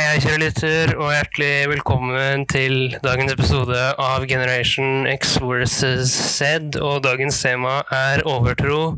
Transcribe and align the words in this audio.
Hei, 0.00 0.16
kjære 0.22 0.38
lytter, 0.40 0.90
og 0.96 1.10
hjertelig 1.12 1.68
velkommen 1.68 2.46
til 2.48 2.94
dagens 3.04 3.34
episode 3.34 3.80
av 4.00 4.22
Generation 4.30 5.04
X 5.12 5.34
versus 5.44 6.14
Z. 6.14 6.78
Og 6.80 7.02
dagens 7.04 7.36
tema 7.42 7.82
er 7.92 8.22
overtro. 8.24 8.94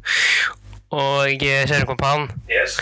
Og 0.95 1.33
kjære 1.43 1.89
kompan, 1.91 2.29
Yes. 2.47 2.77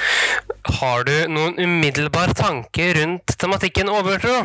har 0.83 1.03
du 1.09 1.15
noen 1.33 1.57
umiddelbar 1.65 2.35
tanke 2.37 2.91
rundt 3.01 3.39
tematikken 3.41 3.89
overtro? 3.89 4.45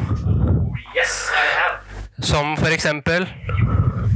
Yes, 0.95 1.27
I 1.35 1.43
have. 1.59 1.75
Som 2.21 2.55
for 2.57 2.71
eksempel 2.71 3.27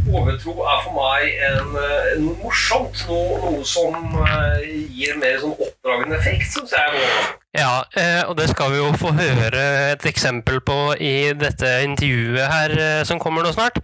Overtro 0.08 0.55
er 0.64 0.80
for 0.86 0.95
meg 0.95 1.36
en, 1.50 1.76
eh, 1.76 2.16
noe 2.23 2.36
morsomt. 2.44 3.03
Noe, 3.09 3.52
noe 3.52 3.66
som 3.66 3.94
eh, 4.23 4.88
gir 4.95 5.20
mer 5.20 5.36
sånn 5.44 5.52
oppdragende 5.59 6.16
effekt, 6.17 6.48
syns 6.55 6.72
jeg. 6.72 6.95
nå. 6.95 7.38
Ja, 7.58 7.81
eh, 7.98 8.30
og 8.30 8.35
det 8.38 8.49
skal 8.52 8.71
vi 8.71 8.77
jo 8.77 8.91
få 8.94 9.09
høre 9.17 9.62
et 9.95 10.03
eksempel 10.05 10.59
på 10.62 10.94
i 11.02 11.31
dette 11.34 11.72
intervjuet 11.81 12.45
her 12.45 12.73
eh, 12.77 13.02
som 13.09 13.17
kommer 13.22 13.41
nå 13.41 13.49
snart. 13.55 13.80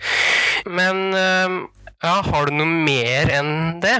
Men 0.69 1.07
eh, 1.17 1.55
ja, 2.05 2.19
har 2.27 2.45
du 2.45 2.53
noe 2.53 2.69
mer 2.69 3.31
enn 3.33 3.79
det? 3.81 3.95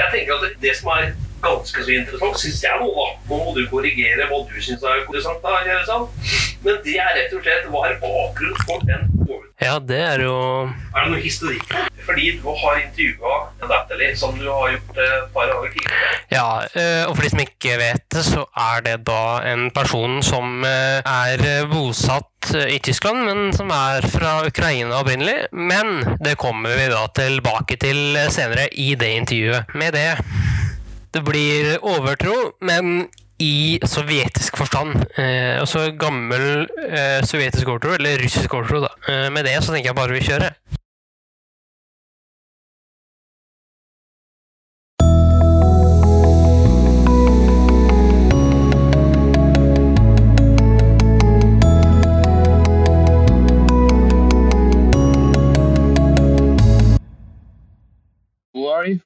Jeg 0.00 0.10
tenker 0.10 0.34
at 0.34 0.58
det, 0.62 0.74
som 0.80 0.90
er 0.96 1.12
ganske 1.44 1.84
så 1.84 1.94
interessant, 1.94 2.40
syns 2.42 2.64
jeg 2.64 2.80
nå, 2.82 2.88
da 2.96 3.06
Nå 3.30 3.38
må 3.44 3.54
du 3.54 3.62
korrigere 3.70 4.26
hva 4.26 4.40
du 4.50 4.58
syns 4.58 4.82
er 4.82 5.04
interessant, 5.04 5.46
da, 5.46 5.60
kjære 5.62 5.86
Sand. 5.86 6.34
Men 6.66 6.82
det 6.82 6.96
er 6.98 7.14
rett 7.20 7.38
og 7.38 7.46
slett 7.46 7.70
hva 7.70 7.84
er 7.86 8.00
bakgrunnen 8.02 8.66
for 8.66 8.82
den? 8.90 9.06
Ja, 9.62 9.78
det 9.78 10.02
er 10.02 10.26
jo 10.26 10.34
Er 10.66 11.04
det 11.04 11.12
noe 11.14 11.22
historikk 11.22 11.70
der? 11.70 11.87
Fordi 12.18 12.30
du 12.42 12.48
har 12.48 12.78
intervjua 12.80 13.34
Natalie, 13.68 14.16
som 14.16 14.38
du 14.38 14.48
har 14.50 14.72
gjort 14.72 14.96
eh, 14.98 15.18
et 15.18 15.34
par 15.34 15.46
ganger 15.46 15.68
tidligere. 15.70 16.08
Ja, 16.32 16.46
eh, 16.74 17.04
og 17.06 17.12
for 17.14 17.22
de 17.22 17.30
som 17.30 17.42
ikke 17.44 17.76
vet 17.78 18.02
det, 18.10 18.24
så 18.26 18.42
er 18.58 18.82
det 18.82 18.94
da 19.06 19.20
en 19.46 19.68
person 19.70 20.16
som 20.26 20.64
eh, 20.66 20.98
er 20.98 21.68
bosatt 21.70 22.50
i 22.58 22.80
Tyskland, 22.82 23.22
men 23.28 23.52
som 23.54 23.70
er 23.70 24.02
fra 24.10 24.32
Ukraina 24.48 24.98
opprinnelig. 24.98 25.46
Men 25.52 26.18
det 26.18 26.34
kommer 26.42 26.74
vi 26.74 26.88
da 26.90 27.04
tilbake 27.14 27.78
til 27.78 28.18
senere 28.34 28.66
i 28.74 28.96
det 28.98 29.12
intervjuet. 29.20 29.70
Med 29.78 29.94
det 29.94 30.18
Det 31.14 31.22
blir 31.22 31.78
overtro, 31.86 32.34
men 32.60 33.06
i 33.38 33.78
sovjetisk 33.86 34.58
forstand. 34.58 34.96
Eh, 35.14 35.60
altså 35.60 35.92
gammel 35.98 36.66
eh, 36.88 37.22
sovjetisk 37.22 37.68
overtro, 37.68 37.94
eller 37.94 38.18
russisk 38.18 38.54
overtro, 38.54 38.82
da. 38.88 38.90
Eh, 39.06 39.30
med 39.30 39.46
det 39.46 39.54
så 39.62 39.70
tenker 39.70 39.92
jeg 39.92 40.00
bare 40.00 40.18
vi 40.18 40.26
kjører. 40.26 40.58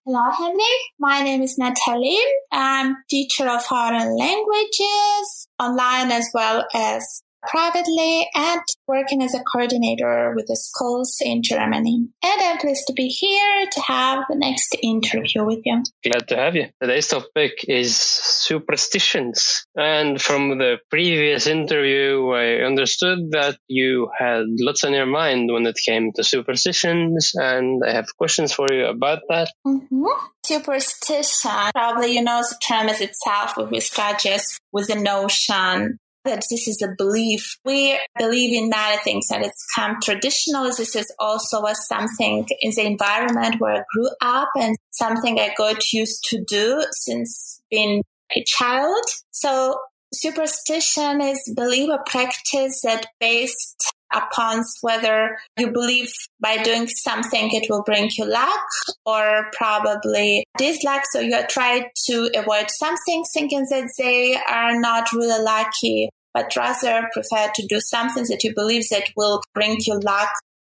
Hello, 0.04 0.30
Henrik. 0.30 0.80
My 0.98 1.22
name 1.22 1.42
is 1.42 1.56
Natalie. 1.56 2.18
I'm 2.52 2.96
teacher 3.08 3.48
of 3.48 3.62
foreign 3.64 4.16
languages 4.18 5.48
online 5.58 6.12
as 6.12 6.28
well 6.34 6.66
as 6.74 7.22
privately 7.42 8.28
and 8.34 8.60
working 8.86 9.22
as 9.22 9.34
a 9.34 9.42
coordinator 9.42 10.32
with 10.34 10.46
the 10.46 10.56
schools 10.56 11.16
in 11.20 11.42
Germany. 11.42 12.08
And 12.22 12.40
I'm 12.40 12.58
pleased 12.58 12.86
to 12.86 12.92
be 12.92 13.08
here 13.08 13.66
to 13.70 13.80
have 13.80 14.24
the 14.28 14.36
next 14.36 14.76
interview 14.82 15.44
with 15.44 15.60
you. 15.64 15.82
Glad 16.04 16.28
to 16.28 16.36
have 16.36 16.56
you. 16.56 16.68
Today's 16.80 17.08
topic 17.08 17.64
is 17.68 17.96
superstitions. 17.96 19.66
And 19.76 20.20
from 20.20 20.58
the 20.58 20.78
previous 20.90 21.46
interview, 21.46 22.30
I 22.30 22.64
understood 22.64 23.30
that 23.32 23.58
you 23.68 24.10
had 24.16 24.44
lots 24.60 24.84
on 24.84 24.92
your 24.92 25.06
mind 25.06 25.50
when 25.52 25.66
it 25.66 25.76
came 25.84 26.12
to 26.12 26.24
superstitions, 26.24 27.32
and 27.34 27.82
I 27.86 27.92
have 27.92 28.16
questions 28.16 28.52
for 28.52 28.66
you 28.70 28.86
about 28.86 29.20
that. 29.28 29.50
hmm 29.64 30.06
Superstition. 30.44 31.70
Probably 31.72 32.14
you 32.16 32.22
know 32.22 32.42
the 32.42 32.56
term 32.66 32.88
as 32.88 33.00
itself, 33.00 33.56
we 33.70 33.78
start 33.78 34.24
with 34.72 34.88
the 34.88 34.96
notion 34.96 35.98
that 36.24 36.44
this 36.50 36.68
is 36.68 36.82
a 36.82 36.94
belief. 36.96 37.58
We 37.64 37.98
believe 38.18 38.52
in 38.52 38.68
many 38.68 38.98
things 38.98 39.28
and 39.32 39.44
it's 39.44 39.66
come 39.74 39.96
traditional. 40.02 40.64
This 40.64 40.94
is 40.94 41.12
also 41.18 41.64
a 41.64 41.74
something 41.74 42.46
in 42.60 42.72
the 42.74 42.86
environment 42.86 43.56
where 43.58 43.74
I 43.74 43.84
grew 43.94 44.10
up 44.22 44.48
and 44.56 44.76
something 44.92 45.38
I 45.38 45.54
got 45.56 45.92
used 45.92 46.24
to 46.30 46.44
do 46.44 46.84
since 46.92 47.60
being 47.70 48.02
a 48.36 48.44
child. 48.44 49.04
So 49.30 49.78
superstition 50.12 51.20
is 51.20 51.52
belief 51.56 51.88
or 51.90 52.00
practice 52.06 52.82
that 52.82 53.06
based 53.18 53.92
upon 54.12 54.62
whether 54.80 55.38
you 55.58 55.70
believe 55.70 56.10
by 56.40 56.62
doing 56.62 56.86
something 56.88 57.50
it 57.52 57.68
will 57.70 57.82
bring 57.82 58.10
you 58.16 58.24
luck 58.24 58.66
or 59.06 59.48
probably 59.52 60.44
dislike. 60.58 61.02
So 61.10 61.20
you 61.20 61.36
try 61.48 61.90
to 62.06 62.30
avoid 62.34 62.70
something 62.70 63.24
thinking 63.32 63.66
that 63.70 63.90
they 63.98 64.36
are 64.48 64.78
not 64.78 65.12
really 65.12 65.42
lucky, 65.42 66.10
but 66.34 66.54
rather 66.56 67.08
prefer 67.12 67.50
to 67.54 67.66
do 67.66 67.80
something 67.80 68.24
that 68.28 68.44
you 68.44 68.54
believe 68.54 68.88
that 68.90 69.04
will 69.16 69.42
bring 69.54 69.78
you 69.86 69.98
luck 70.00 70.30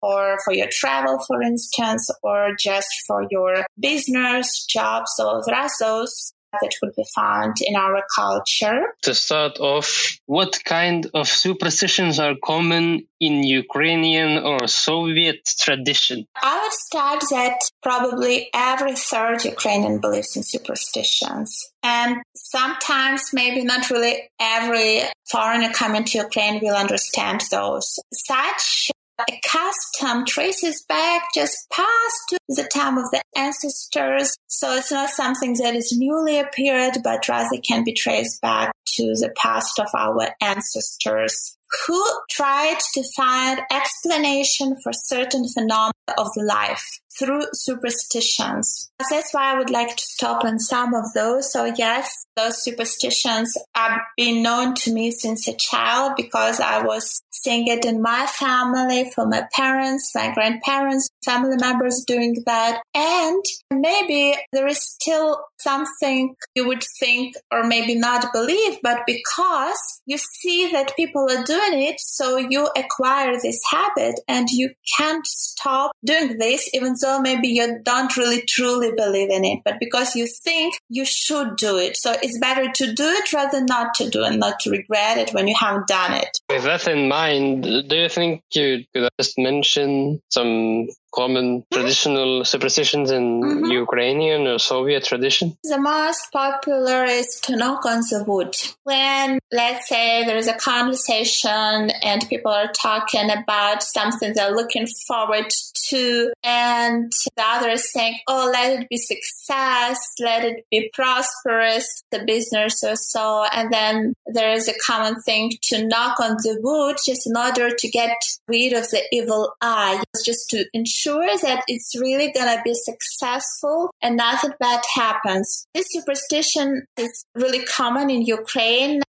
or 0.02 0.38
for 0.44 0.52
your 0.52 0.68
travel, 0.70 1.18
for 1.26 1.40
instance, 1.40 2.10
or 2.22 2.54
just 2.58 2.88
for 3.06 3.26
your 3.30 3.64
business, 3.80 4.66
job. 4.66 5.04
So 5.06 5.42
there 5.46 5.56
are 5.56 5.70
those 5.80 6.32
that 6.60 6.72
would 6.82 6.94
be 6.94 7.04
found 7.14 7.56
in 7.60 7.76
our 7.76 8.02
culture. 8.14 8.94
To 9.02 9.14
start 9.14 9.58
off, 9.58 10.18
what 10.26 10.64
kind 10.64 11.06
of 11.14 11.28
superstitions 11.28 12.18
are 12.18 12.34
common 12.42 13.06
in 13.20 13.42
Ukrainian 13.42 14.42
or 14.42 14.66
Soviet 14.66 15.40
tradition? 15.58 16.26
I 16.42 16.60
would 16.60 16.72
start 16.72 17.20
that 17.30 17.58
probably 17.82 18.50
every 18.54 18.94
third 18.94 19.44
Ukrainian 19.44 20.00
believes 20.00 20.36
in 20.36 20.42
superstitions. 20.42 21.50
And 21.82 22.22
sometimes, 22.34 23.30
maybe 23.32 23.64
not 23.64 23.90
really 23.90 24.30
every 24.40 25.02
foreigner 25.30 25.72
coming 25.72 26.04
to 26.04 26.18
Ukraine 26.18 26.60
will 26.62 26.76
understand 26.76 27.42
those. 27.50 27.98
Such 28.12 28.90
a 29.20 29.40
custom 29.46 30.24
traces 30.26 30.84
back 30.88 31.22
just 31.34 31.56
past 31.70 32.16
to 32.30 32.38
the 32.48 32.68
time 32.74 32.98
of 32.98 33.10
the 33.10 33.22
ancestors. 33.36 34.34
So 34.48 34.74
it's 34.76 34.90
not 34.90 35.10
something 35.10 35.54
that 35.62 35.74
is 35.74 35.96
newly 35.96 36.38
appeared, 36.38 36.98
but 37.02 37.28
rather 37.28 37.58
can 37.58 37.84
be 37.84 37.92
traced 37.92 38.40
back 38.40 38.72
to 38.96 39.14
the 39.14 39.32
past 39.36 39.78
of 39.78 39.88
our 39.96 40.30
ancestors 40.40 41.56
who 41.86 42.04
tried 42.30 42.78
to 42.94 43.02
find 43.16 43.60
explanation 43.70 44.76
for 44.82 44.92
certain 44.92 45.46
phenomena 45.48 45.92
of 46.18 46.28
life 46.36 46.84
through 47.18 47.42
superstitions. 47.52 48.90
That's 49.10 49.32
why 49.32 49.52
I 49.52 49.58
would 49.58 49.70
like 49.70 49.96
to 49.96 50.02
stop 50.02 50.44
on 50.44 50.58
some 50.58 50.94
of 50.94 51.04
those. 51.14 51.52
So 51.52 51.66
yes, 51.66 52.24
those 52.36 52.62
superstitions 52.62 53.56
have 53.74 54.00
been 54.16 54.42
known 54.42 54.74
to 54.76 54.92
me 54.92 55.10
since 55.10 55.46
a 55.46 55.54
child 55.54 56.12
because 56.16 56.60
I 56.60 56.82
was 56.82 57.22
seeing 57.30 57.68
it 57.68 57.84
in 57.84 58.00
my 58.00 58.26
family, 58.26 59.10
from 59.14 59.30
my 59.30 59.46
parents, 59.54 60.12
my 60.14 60.32
grandparents, 60.32 61.10
family 61.24 61.56
members 61.56 62.04
doing 62.06 62.42
that. 62.46 62.80
And 62.94 63.44
maybe 63.70 64.36
there 64.52 64.66
is 64.66 64.82
still 64.82 65.44
something 65.58 66.34
you 66.54 66.66
would 66.66 66.82
think 67.00 67.34
or 67.52 67.64
maybe 67.64 67.94
not 67.94 68.32
believe, 68.32 68.78
but 68.82 69.00
because 69.06 70.00
you 70.06 70.18
see 70.18 70.70
that 70.72 70.96
people 70.96 71.26
are 71.30 71.44
doing 71.44 71.82
it, 71.82 72.00
so 72.00 72.36
you 72.36 72.68
acquire 72.76 73.34
this 73.40 73.60
habit 73.70 74.20
and 74.28 74.48
you 74.50 74.70
can't 74.96 75.26
stop 75.26 75.92
doing 76.04 76.38
this, 76.38 76.68
even 76.74 76.94
though 77.00 77.03
maybe 77.20 77.48
you 77.48 77.80
don't 77.82 78.16
really 78.16 78.42
truly 78.42 78.92
believe 78.96 79.30
in 79.30 79.44
it, 79.44 79.60
but 79.64 79.76
because 79.80 80.14
you 80.16 80.26
think 80.26 80.74
you 80.88 81.04
should 81.04 81.56
do 81.56 81.78
it. 81.78 81.96
So 81.96 82.14
it's 82.22 82.38
better 82.38 82.70
to 82.70 82.92
do 82.92 83.04
it 83.04 83.32
rather 83.32 83.62
not 83.64 83.94
to 83.94 84.08
do 84.08 84.24
it, 84.24 84.36
not 84.36 84.60
to 84.60 84.70
regret 84.70 85.18
it 85.18 85.32
when 85.32 85.48
you 85.48 85.54
haven't 85.58 85.86
done 85.86 86.14
it. 86.14 86.38
With 86.48 86.64
that 86.64 86.86
in 86.88 87.08
mind, 87.08 87.62
do 87.62 87.96
you 87.96 88.08
think 88.08 88.42
you 88.54 88.84
could 88.94 89.08
just 89.18 89.38
mention 89.38 90.20
some 90.30 90.88
common 91.14 91.64
traditional 91.72 92.44
superstitions 92.44 93.10
in 93.10 93.40
mm-hmm. 93.40 93.64
Ukrainian 93.66 94.46
or 94.46 94.58
Soviet 94.58 95.04
tradition? 95.04 95.56
The 95.64 95.80
most 95.80 96.22
popular 96.32 97.04
is 97.04 97.40
to 97.44 97.56
knock 97.56 97.86
on 97.86 98.00
the 98.10 98.24
wood. 98.26 98.54
When, 98.84 99.38
let's 99.52 99.88
say, 99.88 100.24
there 100.24 100.36
is 100.36 100.48
a 100.48 100.54
conversation 100.54 101.90
and 102.02 102.28
people 102.28 102.52
are 102.52 102.72
talking 102.72 103.30
about 103.30 103.82
something 103.82 104.32
they're 104.34 104.54
looking 104.54 104.86
forward 105.06 105.46
to, 105.90 106.32
and 106.42 107.12
the 107.36 107.42
other 107.42 107.70
is 107.70 107.92
saying, 107.92 108.18
Oh, 108.26 108.50
let 108.52 108.80
it 108.80 108.88
be 108.88 108.96
success, 108.96 109.98
let 110.20 110.44
it 110.44 110.64
be 110.70 110.90
prosperous, 110.94 111.86
the 112.10 112.24
business 112.24 112.82
or 112.82 112.96
so. 112.96 113.44
And 113.52 113.72
then 113.72 114.14
there 114.26 114.52
is 114.52 114.68
a 114.68 114.78
common 114.78 115.20
thing 115.22 115.52
to 115.64 115.86
knock 115.86 116.20
on 116.20 116.36
the 116.42 116.58
wood 116.60 116.96
just 117.04 117.26
in 117.26 117.36
order 117.36 117.70
to 117.70 117.88
get 117.88 118.16
rid 118.48 118.72
of 118.72 118.88
the 118.90 119.02
evil 119.12 119.54
eye, 119.60 120.02
just 120.24 120.48
to 120.50 120.64
ensure 120.72 121.03
that 121.42 121.64
it's 121.68 121.94
really 121.98 122.32
to 122.56 122.62
be 122.64 122.74
successful 122.74 123.90
and 124.02 124.16
nothing 124.16 124.52
bad 124.58 124.80
happens. 124.94 125.66
This 125.74 125.86
superstition 125.90 126.86
is 126.96 127.24
really 127.34 127.64
common 127.64 128.10
in 128.10 128.22
Ukraine 128.22 129.02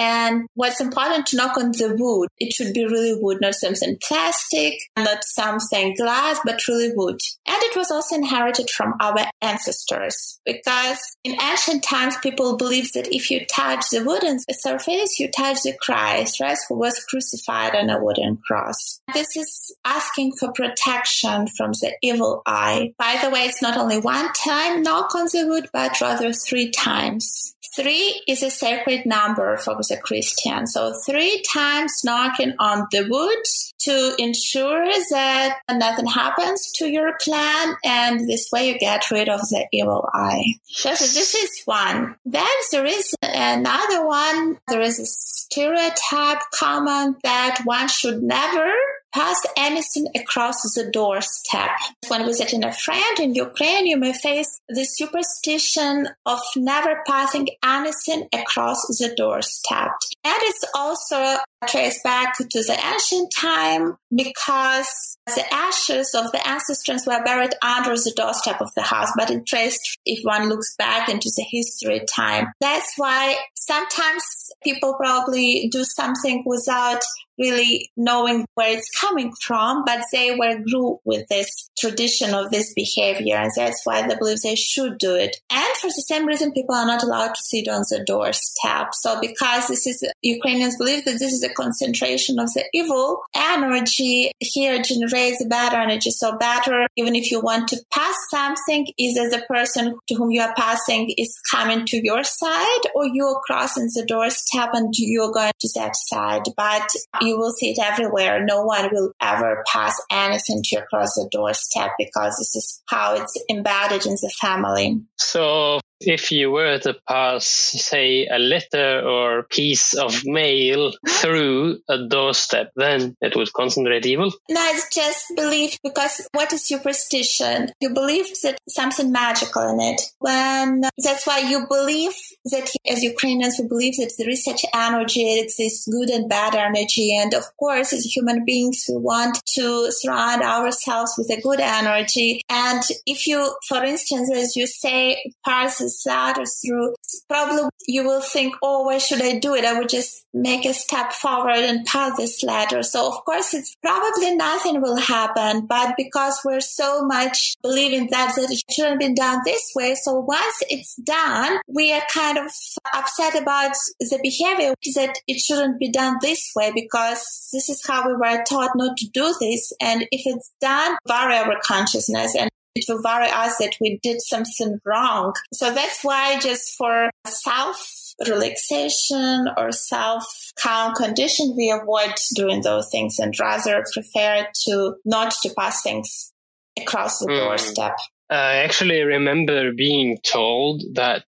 and 0.00 0.46
what's 0.54 0.80
important 0.80 1.26
to 1.26 1.36
knock 1.36 1.58
on 1.58 1.72
the 1.72 1.94
wood, 1.94 2.30
it 2.38 2.54
should 2.54 2.72
be 2.72 2.86
really 2.86 3.14
wood, 3.20 3.36
not 3.42 3.54
something 3.54 3.98
plastic, 4.02 4.72
not 4.96 5.22
something 5.24 5.94
glass, 5.94 6.40
but 6.42 6.66
really 6.66 6.90
wood. 6.96 7.20
And 7.46 7.56
it 7.64 7.76
was 7.76 7.90
also 7.90 8.16
inherited 8.16 8.70
from 8.70 8.94
our 8.98 9.18
ancestors 9.42 10.40
because 10.46 10.98
in 11.22 11.36
ancient 11.42 11.84
times, 11.84 12.16
people 12.22 12.56
believed 12.56 12.94
that 12.94 13.14
if 13.14 13.30
you 13.30 13.44
touch 13.44 13.90
the 13.90 14.02
wooden 14.02 14.38
surface, 14.50 15.20
you 15.20 15.30
touch 15.30 15.58
the 15.64 15.76
Christ, 15.82 16.40
right, 16.40 16.56
who 16.70 16.76
was 16.76 17.04
crucified 17.04 17.76
on 17.76 17.90
a 17.90 18.02
wooden 18.02 18.38
cross. 18.38 19.02
This 19.12 19.36
is 19.36 19.76
asking 19.84 20.32
for 20.36 20.50
protection 20.52 21.46
from 21.46 21.72
the 21.72 21.92
evil 22.00 22.40
eye. 22.46 22.94
By 22.96 23.18
the 23.22 23.28
way, 23.28 23.40
it's 23.40 23.60
not 23.60 23.76
only 23.76 23.98
one 23.98 24.32
time 24.32 24.82
knock 24.82 25.14
on 25.14 25.26
the 25.26 25.46
wood, 25.46 25.68
but 25.74 26.00
rather 26.00 26.32
three 26.32 26.70
times. 26.70 27.54
Three 27.74 28.22
is 28.26 28.42
a 28.42 28.50
sacred 28.50 29.06
number 29.06 29.56
for 29.58 29.76
the 29.76 29.98
Christian. 30.02 30.66
So 30.66 30.92
three 31.06 31.42
times 31.52 31.92
knocking 32.04 32.54
on 32.58 32.86
the 32.90 33.06
wood 33.08 33.38
to 33.80 34.14
ensure 34.18 34.86
that 35.10 35.58
nothing 35.70 36.06
happens 36.06 36.72
to 36.76 36.86
your 36.86 37.16
plan 37.20 37.76
and 37.84 38.28
this 38.28 38.48
way 38.52 38.68
you 38.68 38.78
get 38.78 39.10
rid 39.10 39.28
of 39.28 39.40
the 39.40 39.66
evil 39.72 40.08
eye. 40.12 40.44
So 40.66 40.90
this 40.90 41.34
is 41.34 41.62
one. 41.64 42.16
Then 42.26 42.46
there 42.72 42.84
is 42.84 43.14
another 43.22 44.06
one. 44.06 44.58
There 44.68 44.80
is 44.80 44.98
a 44.98 45.06
stereotype 45.06 46.40
common 46.52 47.16
that 47.22 47.62
one 47.64 47.88
should 47.88 48.22
never 48.22 48.72
pass 49.14 49.40
anything 49.56 50.08
across 50.14 50.62
the 50.74 50.90
doorstep. 50.92 51.70
When 52.08 52.24
visiting 52.24 52.64
a 52.64 52.72
friend 52.72 53.18
in 53.18 53.34
Ukraine, 53.34 53.86
you 53.86 53.96
may 53.96 54.12
face 54.12 54.60
the 54.68 54.84
superstition 54.84 56.08
of 56.26 56.40
never 56.56 57.02
passing 57.06 57.48
anything 57.64 58.28
across 58.32 58.86
the 58.98 59.12
doorstep. 59.16 59.90
And 60.24 60.36
it's 60.42 60.64
also 60.74 61.36
traced 61.68 62.02
back 62.02 62.36
to 62.38 62.44
the 62.44 62.78
ancient 62.92 63.32
time 63.36 63.96
because 64.14 65.16
the 65.26 65.44
ashes 65.52 66.14
of 66.14 66.32
the 66.32 66.46
ancestors 66.48 67.04
were 67.06 67.22
buried 67.22 67.54
under 67.62 67.94
the 67.94 68.12
doorstep 68.16 68.60
of 68.60 68.70
the 68.74 68.82
house, 68.82 69.12
but 69.16 69.30
it 69.30 69.46
traced 69.46 69.98
if 70.04 70.20
one 70.24 70.48
looks 70.48 70.74
back 70.76 71.08
into 71.08 71.30
the 71.36 71.44
history 71.48 72.00
time. 72.12 72.46
That's 72.60 72.92
why 72.96 73.36
sometimes 73.54 74.24
people 74.62 74.94
probably 74.94 75.68
do 75.70 75.84
something 75.84 76.42
without 76.46 77.02
really 77.40 77.90
knowing 77.96 78.44
where 78.54 78.76
it's 78.76 78.90
coming 79.00 79.32
from, 79.42 79.84
but 79.84 80.04
they 80.12 80.36
were 80.36 80.60
grew 80.60 81.00
with 81.04 81.26
this 81.28 81.70
tradition 81.78 82.34
of 82.34 82.50
this 82.50 82.72
behavior. 82.74 83.36
And 83.36 83.50
that's 83.56 83.80
why 83.84 84.06
they 84.06 84.14
believe 84.14 84.40
they 84.42 84.54
should 84.54 84.98
do 84.98 85.14
it. 85.14 85.36
And 85.50 85.76
for 85.80 85.88
the 85.88 86.04
same 86.06 86.26
reason, 86.26 86.52
people 86.52 86.74
are 86.74 86.86
not 86.86 87.02
allowed 87.02 87.34
to 87.34 87.42
sit 87.42 87.68
on 87.68 87.82
the 87.90 88.04
doorstep. 88.06 88.88
So 88.94 89.20
because 89.20 89.68
this 89.68 89.86
is, 89.86 90.04
Ukrainians 90.22 90.76
believe 90.76 91.04
that 91.06 91.18
this 91.18 91.32
is 91.32 91.42
a 91.42 91.54
concentration 91.54 92.38
of 92.38 92.52
the 92.52 92.64
evil 92.72 93.22
energy 93.34 94.32
here 94.38 94.82
generates 94.82 95.44
bad 95.46 95.72
energy. 95.72 96.10
So 96.10 96.36
better, 96.36 96.86
even 96.96 97.14
if 97.14 97.30
you 97.30 97.40
want 97.40 97.68
to 97.68 97.78
pass 97.90 98.16
something, 98.30 98.86
either 98.96 99.30
the 99.30 99.44
person 99.48 99.96
to 100.08 100.14
whom 100.14 100.30
you 100.30 100.42
are 100.42 100.54
passing 100.56 101.10
is 101.16 101.38
coming 101.50 101.86
to 101.86 102.04
your 102.04 102.24
side 102.24 102.82
or 102.94 103.06
you're 103.06 103.40
crossing 103.46 103.88
the 103.94 104.04
doorstep 104.06 104.70
and 104.74 104.92
you're 104.96 105.32
going 105.32 105.52
to 105.60 105.68
that 105.76 105.96
side. 105.96 106.42
But 106.56 106.88
you 107.20 107.29
will 107.34 107.52
see 107.52 107.70
it 107.70 107.78
everywhere. 107.78 108.44
No 108.44 108.62
one 108.62 108.88
will 108.92 109.12
ever 109.20 109.64
pass 109.70 109.94
anything 110.10 110.62
to 110.64 110.76
across 110.76 111.14
the 111.14 111.28
doorstep 111.30 111.90
because 111.98 112.36
this 112.38 112.54
is 112.56 112.82
how 112.88 113.14
it's 113.14 113.36
embedded 113.48 114.06
in 114.06 114.12
the 114.12 114.32
family. 114.40 115.02
So 115.16 115.80
if 116.00 116.32
you 116.32 116.50
were 116.50 116.78
to 116.78 116.94
pass, 117.06 117.46
say, 117.46 118.26
a 118.26 118.38
letter 118.38 119.00
or 119.00 119.44
piece 119.44 119.94
of 119.94 120.24
mail 120.24 120.92
through 121.08 121.78
a 121.88 122.06
doorstep, 122.06 122.72
then 122.76 123.16
it 123.20 123.36
would 123.36 123.52
concentrate 123.52 124.06
evil? 124.06 124.32
No, 124.48 124.60
it's 124.72 124.94
just 124.94 125.32
belief 125.36 125.78
because 125.82 126.28
what 126.32 126.52
is 126.52 126.66
superstition? 126.66 127.70
You 127.80 127.90
believe 127.90 128.26
that 128.42 128.58
something 128.68 129.12
magical 129.12 129.68
in 129.68 129.80
it. 129.80 130.00
When 130.18 130.82
that's 130.98 131.26
why 131.26 131.40
you 131.40 131.66
believe 131.68 132.12
that 132.46 132.70
as 132.88 133.02
Ukrainians, 133.02 133.56
we 133.60 133.68
believe 133.68 133.96
that 133.96 134.12
there 134.18 134.30
is 134.30 134.44
such 134.44 134.64
energy, 134.74 135.22
it 135.22 135.44
exists 135.44 135.88
good 135.88 136.10
and 136.10 136.28
bad 136.28 136.54
energy. 136.54 137.16
And 137.16 137.34
of 137.34 137.44
course, 137.58 137.92
as 137.92 138.04
human 138.04 138.44
beings, 138.44 138.84
we 138.88 138.96
want 138.96 139.40
to 139.56 139.90
surround 139.90 140.42
ourselves 140.42 141.12
with 141.18 141.30
a 141.30 141.40
good 141.40 141.60
energy. 141.60 142.42
And 142.48 142.82
if 143.06 143.26
you, 143.26 143.54
for 143.68 143.84
instance, 143.84 144.30
as 144.34 144.56
you 144.56 144.66
say, 144.66 145.32
pass 145.44 145.80
that 146.04 146.38
or 146.38 146.46
through 146.46 146.94
probably 147.28 147.68
you 147.86 148.04
will 148.04 148.20
think, 148.20 148.54
oh, 148.62 148.84
why 148.84 148.98
should 148.98 149.22
I 149.22 149.38
do 149.38 149.54
it? 149.54 149.64
I 149.64 149.78
would 149.78 149.88
just 149.88 150.26
make 150.32 150.64
a 150.64 150.74
step 150.74 151.12
forward 151.12 151.56
and 151.56 151.86
pass 151.86 152.16
this 152.16 152.42
ladder. 152.42 152.82
So 152.82 153.08
of 153.08 153.24
course 153.24 153.54
it's 153.54 153.74
probably 153.82 154.34
nothing 154.36 154.80
will 154.80 154.96
happen, 154.96 155.66
but 155.66 155.94
because 155.96 156.40
we're 156.44 156.60
so 156.60 157.04
much 157.04 157.56
believing 157.62 158.08
that, 158.10 158.34
that 158.36 158.50
it 158.50 158.62
shouldn't 158.70 159.00
be 159.00 159.14
done 159.14 159.40
this 159.44 159.72
way. 159.74 159.94
So 159.94 160.20
once 160.20 160.62
it's 160.68 160.96
done, 160.96 161.60
we 161.68 161.92
are 161.92 162.02
kind 162.12 162.38
of 162.38 162.50
upset 162.94 163.40
about 163.40 163.72
the 163.98 164.18
behavior 164.22 164.74
that 164.94 165.18
it 165.26 165.40
shouldn't 165.40 165.78
be 165.78 165.90
done 165.90 166.16
this 166.20 166.52
way 166.54 166.72
because 166.74 167.48
this 167.52 167.68
is 167.68 167.84
how 167.86 168.06
we 168.06 168.14
were 168.14 168.42
taught 168.48 168.70
not 168.74 168.96
to 168.98 169.08
do 169.08 169.34
this. 169.40 169.72
And 169.80 170.02
if 170.10 170.22
it's 170.24 170.52
done, 170.60 170.96
vary 171.06 171.36
our 171.36 171.58
consciousness 171.62 172.34
and 172.36 172.50
it 172.74 172.84
will 172.88 173.02
worry 173.02 173.28
us 173.28 173.56
that 173.58 173.74
we 173.80 173.98
did 174.02 174.20
something 174.20 174.80
wrong. 174.84 175.34
So 175.52 175.72
that's 175.72 176.02
why 176.02 176.38
just 176.40 176.76
for 176.76 177.10
self 177.26 178.14
relaxation 178.26 179.48
or 179.56 179.72
self 179.72 180.24
calm 180.58 180.94
condition, 180.94 181.54
we 181.56 181.70
avoid 181.70 182.14
doing 182.34 182.62
those 182.62 182.88
things 182.90 183.18
and 183.18 183.34
rather 183.38 183.84
prefer 183.92 184.46
to 184.64 184.96
not 185.04 185.32
to 185.42 185.50
pass 185.58 185.82
things 185.82 186.32
across 186.78 187.18
the 187.18 187.26
mm. 187.26 187.38
doorstep. 187.38 187.96
I 188.30 188.58
actually 188.58 189.00
remember 189.02 189.72
being 189.72 190.18
told 190.22 190.82
that 190.94 191.24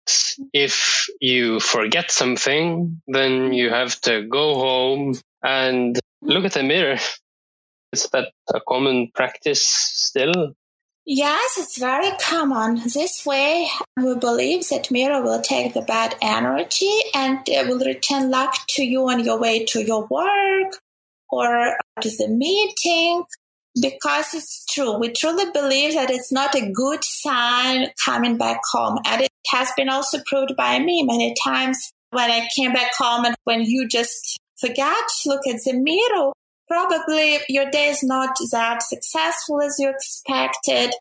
if 0.51 1.07
you 1.21 1.61
forget 1.61 2.11
something, 2.11 3.01
then 3.07 3.53
you 3.53 3.69
have 3.69 3.99
to 4.01 4.23
go 4.23 4.55
home 4.55 5.17
and 5.41 5.97
look 6.21 6.43
at 6.43 6.53
the 6.53 6.63
mirror. 6.63 6.97
Is 7.93 8.07
that 8.11 8.33
a 8.53 8.59
common 8.67 9.11
practice 9.15 9.65
still? 9.65 10.53
Yes, 11.11 11.57
it's 11.57 11.79
very 11.79 12.11
common. 12.21 12.83
This 12.93 13.25
way, 13.25 13.67
we 13.97 14.13
believe 14.13 14.69
that 14.69 14.91
mirror 14.91 15.23
will 15.23 15.41
take 15.41 15.73
the 15.73 15.81
bad 15.81 16.15
energy 16.21 16.99
and 17.15 17.39
it 17.47 17.67
will 17.67 17.79
return 17.79 18.29
luck 18.29 18.53
to 18.75 18.83
you 18.83 19.09
on 19.09 19.25
your 19.25 19.39
way 19.39 19.65
to 19.65 19.81
your 19.81 20.05
work 20.05 20.77
or 21.31 21.75
to 22.01 22.09
the 22.19 22.27
meeting. 22.27 23.23
Because 23.81 24.35
it's 24.35 24.67
true. 24.71 24.99
We 24.99 25.09
truly 25.09 25.49
believe 25.51 25.95
that 25.95 26.11
it's 26.11 26.31
not 26.31 26.53
a 26.53 26.71
good 26.71 27.03
sign 27.03 27.87
coming 28.05 28.37
back 28.37 28.59
home. 28.71 28.99
And 29.03 29.23
it 29.23 29.31
has 29.47 29.71
been 29.75 29.89
also 29.89 30.19
proved 30.27 30.55
by 30.55 30.77
me 30.77 31.01
many 31.01 31.33
times 31.43 31.89
when 32.11 32.29
I 32.29 32.47
came 32.55 32.71
back 32.71 32.91
home 32.95 33.25
and 33.25 33.35
when 33.45 33.61
you 33.61 33.87
just 33.87 34.39
forgot 34.59 35.03
to 35.23 35.29
look 35.29 35.47
at 35.47 35.59
the 35.65 35.73
mirror 35.73 36.33
probably 36.69 37.39
your 37.49 37.69
day 37.69 37.87
is 37.87 38.03
not 38.03 38.35
that 38.51 38.83
successful 38.83 39.61
as 39.61 39.75
you 39.79 39.89
expected. 39.89 40.93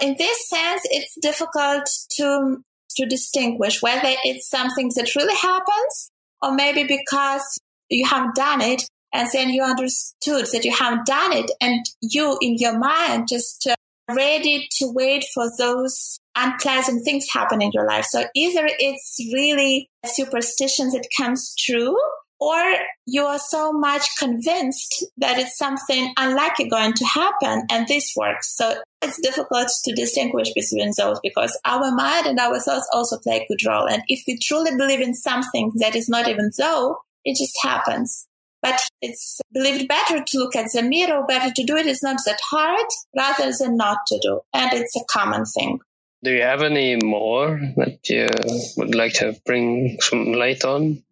In 0.00 0.14
this 0.18 0.48
sense, 0.48 0.82
it's 0.84 1.18
difficult 1.20 1.88
to, 2.16 2.62
to 2.96 3.06
distinguish 3.06 3.82
whether 3.82 4.14
it's 4.24 4.48
something 4.48 4.90
that 4.94 5.14
really 5.16 5.36
happens 5.36 6.10
or 6.42 6.54
maybe 6.54 6.84
because 6.84 7.58
you 7.88 8.06
have 8.06 8.34
done 8.34 8.60
it 8.60 8.82
and 9.12 9.28
then 9.32 9.50
you 9.50 9.62
understood 9.62 10.46
that 10.52 10.64
you 10.64 10.72
have 10.72 11.04
done 11.06 11.32
it 11.32 11.50
and 11.60 11.86
you 12.02 12.38
in 12.40 12.56
your 12.58 12.78
mind 12.78 13.28
just 13.28 13.66
uh, 13.66 13.74
ready 14.14 14.68
to 14.70 14.92
wait 14.92 15.24
for 15.32 15.50
those 15.58 16.18
unpleasant 16.36 17.04
things 17.04 17.26
happen 17.32 17.62
in 17.62 17.70
your 17.72 17.86
life. 17.86 18.04
So 18.04 18.24
either 18.34 18.68
it's 18.78 19.18
really 19.32 19.88
a 20.04 20.08
superstition 20.08 20.90
that 20.90 21.08
comes 21.16 21.54
true 21.58 21.96
or 22.38 22.74
you 23.06 23.24
are 23.24 23.38
so 23.38 23.72
much 23.72 24.16
convinced 24.18 25.04
that 25.16 25.38
it's 25.38 25.56
something 25.56 26.12
unlikely 26.16 26.68
going 26.68 26.92
to 26.92 27.04
happen 27.04 27.64
and 27.70 27.88
this 27.88 28.12
works. 28.16 28.54
So 28.56 28.82
it's 29.02 29.20
difficult 29.20 29.68
to 29.84 29.94
distinguish 29.94 30.52
between 30.52 30.92
those 30.98 31.20
because 31.22 31.58
our 31.64 31.90
mind 31.92 32.26
and 32.26 32.38
our 32.38 32.58
thoughts 32.60 32.88
also 32.92 33.18
play 33.18 33.38
a 33.38 33.46
good 33.46 33.66
role. 33.66 33.88
And 33.88 34.02
if 34.08 34.22
we 34.26 34.38
truly 34.38 34.76
believe 34.76 35.00
in 35.00 35.14
something 35.14 35.72
that 35.76 35.96
is 35.96 36.08
not 36.08 36.28
even 36.28 36.52
so, 36.52 36.98
it 37.24 37.36
just 37.36 37.56
happens. 37.62 38.26
But 38.62 38.80
it's 39.00 39.40
believed 39.52 39.88
better 39.88 40.24
to 40.24 40.38
look 40.38 40.56
at 40.56 40.72
the 40.72 40.82
mirror, 40.82 41.24
better 41.26 41.52
to 41.54 41.64
do 41.64 41.76
it. 41.76 41.86
It's 41.86 42.02
not 42.02 42.18
that 42.26 42.40
hard 42.50 42.86
rather 43.16 43.52
than 43.58 43.76
not 43.76 43.98
to 44.08 44.18
do. 44.20 44.40
And 44.52 44.72
it's 44.72 44.96
a 44.96 45.04
common 45.08 45.44
thing. 45.44 45.78
Do 46.24 46.32
you 46.32 46.42
have 46.42 46.62
any 46.62 46.96
more 46.96 47.60
that 47.76 48.08
you 48.08 48.28
would 48.76 48.94
like 48.94 49.12
to 49.14 49.38
bring 49.44 49.98
some 50.00 50.32
light 50.32 50.64
on? 50.64 51.02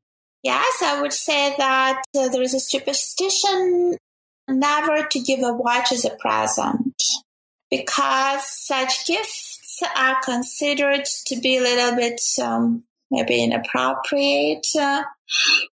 Yes, 0.45 0.83
I 0.83 1.01
would 1.01 1.15
say 1.15 1.55
that 1.57 2.03
uh, 2.15 2.29
there 2.29 2.43
is 2.43 2.53
a 2.53 2.61
superstition 2.61 3.97
never 4.47 5.07
to 5.11 5.21
give 5.21 5.41
a 5.43 5.55
watch 5.55 5.91
as 5.91 6.05
a 6.05 6.11
present 6.11 6.95
because 7.71 8.43
such 8.47 9.07
gifts 9.07 9.83
are 9.97 10.21
considered 10.23 11.07
to 11.27 11.41
be 11.41 11.57
a 11.57 11.63
little 11.63 11.97
bit 11.97 12.21
um, 12.43 12.85
maybe 13.11 13.43
inappropriate. 13.43 14.67
Uh, 14.79 15.05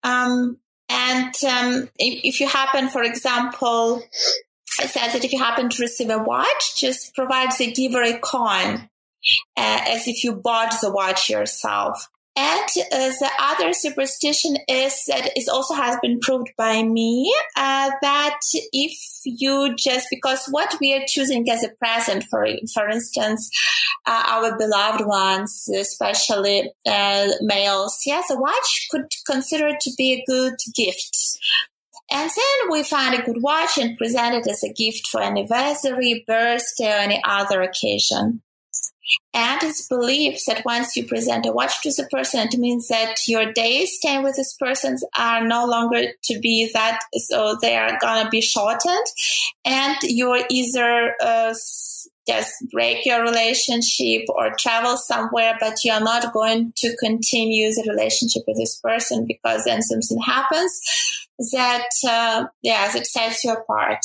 um, 0.02 0.58
and 0.88 1.35
um, 1.49 1.88
if, 1.96 2.20
if, 2.25 2.40
you 2.40 2.49
happen, 2.49 2.88
for 2.88 3.04
example, 3.04 4.02
it 4.80 4.88
says 4.88 5.12
that 5.12 5.25
if 5.25 5.32
you 5.32 5.38
happen 5.38 5.68
to 5.70 5.82
receive 5.82 6.11
a 6.11 6.18
watch, 6.18 6.76
just 6.76 7.14
provide 7.14 7.52
the 7.56 7.70
giver 7.70 8.02
a 8.02 8.18
coin 8.18 8.88
uh, 9.56 9.80
as 9.88 10.08
if 10.08 10.25
you 10.25 10.32
bought 10.32 10.75
the 10.80 10.92
watch 10.92 11.30
yourself. 11.30 12.08
And 12.37 12.69
uh, 12.93 13.12
the 13.19 13.31
other 13.40 13.73
superstition 13.73 14.59
is 14.69 15.05
that 15.09 15.31
it 15.35 15.49
also 15.49 15.73
has 15.73 15.99
been 16.02 16.21
proved 16.21 16.50
by 16.59 16.83
me 16.83 17.35
uh, 17.57 17.90
that 18.02 18.38
if 18.73 18.93
you 19.25 19.75
just 19.75 20.09
because 20.11 20.47
what 20.50 20.76
we 20.78 20.93
are 20.95 21.05
choosing 21.07 21.49
as 21.50 21.64
a 21.64 21.71
present, 21.71 22.25
for 22.25 22.47
for 22.75 22.88
instance, 22.90 23.50
uh, 24.05 24.23
our 24.26 24.59
beloved 24.59 25.07
ones, 25.07 25.66
especially 25.75 26.71
uh, 26.87 27.28
males, 27.40 27.99
yes, 28.05 28.28
a 28.31 28.37
watch 28.37 28.88
could 28.90 29.07
consider 29.26 29.73
to 29.81 29.90
be 29.97 30.12
a 30.12 30.25
good 30.26 30.57
gift. 30.75 31.38
And 32.11 32.31
then 32.31 32.71
we 32.71 32.83
find 32.85 33.14
a 33.14 33.25
good 33.25 33.43
watch 33.43 33.78
and 33.78 33.97
present 33.97 34.35
it 34.35 34.47
as 34.47 34.62
a 34.62 34.73
gift 34.73 35.09
for 35.09 35.23
anniversary, 35.23 36.23
birthday, 36.26 36.93
or 36.93 36.99
any 36.99 37.21
other 37.25 37.62
occasion. 37.62 38.43
And 39.35 39.63
it's 39.63 39.87
believed 39.89 40.41
that 40.47 40.65
once 40.65 40.97
you 40.97 41.07
present 41.07 41.47
a 41.47 41.53
watch 41.53 41.83
to 41.83 41.91
the 41.91 42.09
person, 42.11 42.41
it 42.41 42.59
means 42.59 42.89
that 42.89 43.17
your 43.27 43.53
days 43.53 43.97
staying 43.97 44.23
with 44.23 44.37
this 44.37 44.57
person 44.59 44.97
are 45.17 45.47
no 45.47 45.67
longer 45.67 46.13
to 46.25 46.39
be 46.41 46.71
that, 46.73 47.01
so 47.15 47.57
they 47.61 47.77
are 47.77 47.99
gonna 48.01 48.29
be 48.31 48.41
shortened, 48.41 49.07
and 49.65 49.97
you're 50.03 50.43
either 50.51 51.15
uh, 51.23 51.55
just 52.29 52.55
break 52.73 53.07
your 53.07 53.23
relationship 53.23 54.23
or 54.29 54.53
travel 54.59 54.97
somewhere, 54.97 55.57
but 55.61 55.85
you're 55.85 56.01
not 56.01 56.33
going 56.33 56.73
to 56.77 56.97
continue 56.97 57.69
the 57.71 57.87
relationship 57.89 58.43
with 58.47 58.57
this 58.57 58.81
person 58.81 59.25
because 59.27 59.65
then 59.65 59.81
something 59.83 60.21
happens 60.21 60.81
that, 61.53 61.89
uh, 62.09 62.47
yeah, 62.63 62.91
that 62.93 63.07
sets 63.07 63.45
you 63.45 63.53
apart. 63.53 64.01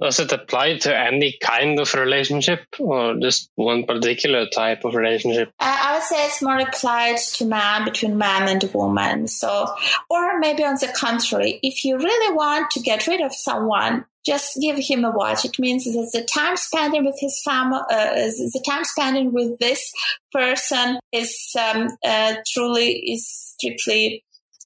Does 0.00 0.18
it 0.18 0.32
apply 0.32 0.78
to 0.78 0.96
any 0.96 1.36
kind 1.42 1.78
of 1.78 1.92
relationship 1.94 2.60
or 2.78 3.16
just 3.20 3.50
one 3.56 3.84
particular 3.84 4.46
type 4.46 4.84
of 4.84 4.94
relationship? 4.94 5.52
I 5.58 5.94
would 5.94 6.02
say 6.02 6.26
it's 6.26 6.42
more 6.42 6.58
applied 6.58 7.18
to 7.18 7.44
man 7.44 7.84
between 7.84 8.16
man 8.16 8.48
and 8.48 8.72
woman. 8.72 9.28
So, 9.28 9.66
or 10.08 10.38
maybe 10.38 10.64
on 10.64 10.76
the 10.80 10.92
contrary, 10.96 11.60
if 11.62 11.84
you 11.84 11.98
really 11.98 12.34
want 12.34 12.70
to 12.72 12.80
get 12.80 13.06
rid 13.06 13.20
of 13.20 13.34
someone, 13.34 14.06
just 14.24 14.58
give 14.60 14.76
him 14.78 15.04
a 15.04 15.10
watch. 15.10 15.44
It 15.44 15.58
means 15.58 15.84
that 15.84 16.10
the 16.12 16.24
time 16.24 16.56
spending 16.56 17.04
with 17.04 17.16
his 17.18 17.40
family, 17.44 17.80
uh, 17.90 18.14
the 18.14 18.62
time 18.66 18.84
spending 18.84 19.32
with 19.32 19.58
this 19.58 19.92
person 20.32 20.98
is 21.12 21.54
um, 21.58 21.88
uh, 22.04 22.34
truly 22.52 22.92
is 23.12 23.26
strictly 23.26 24.22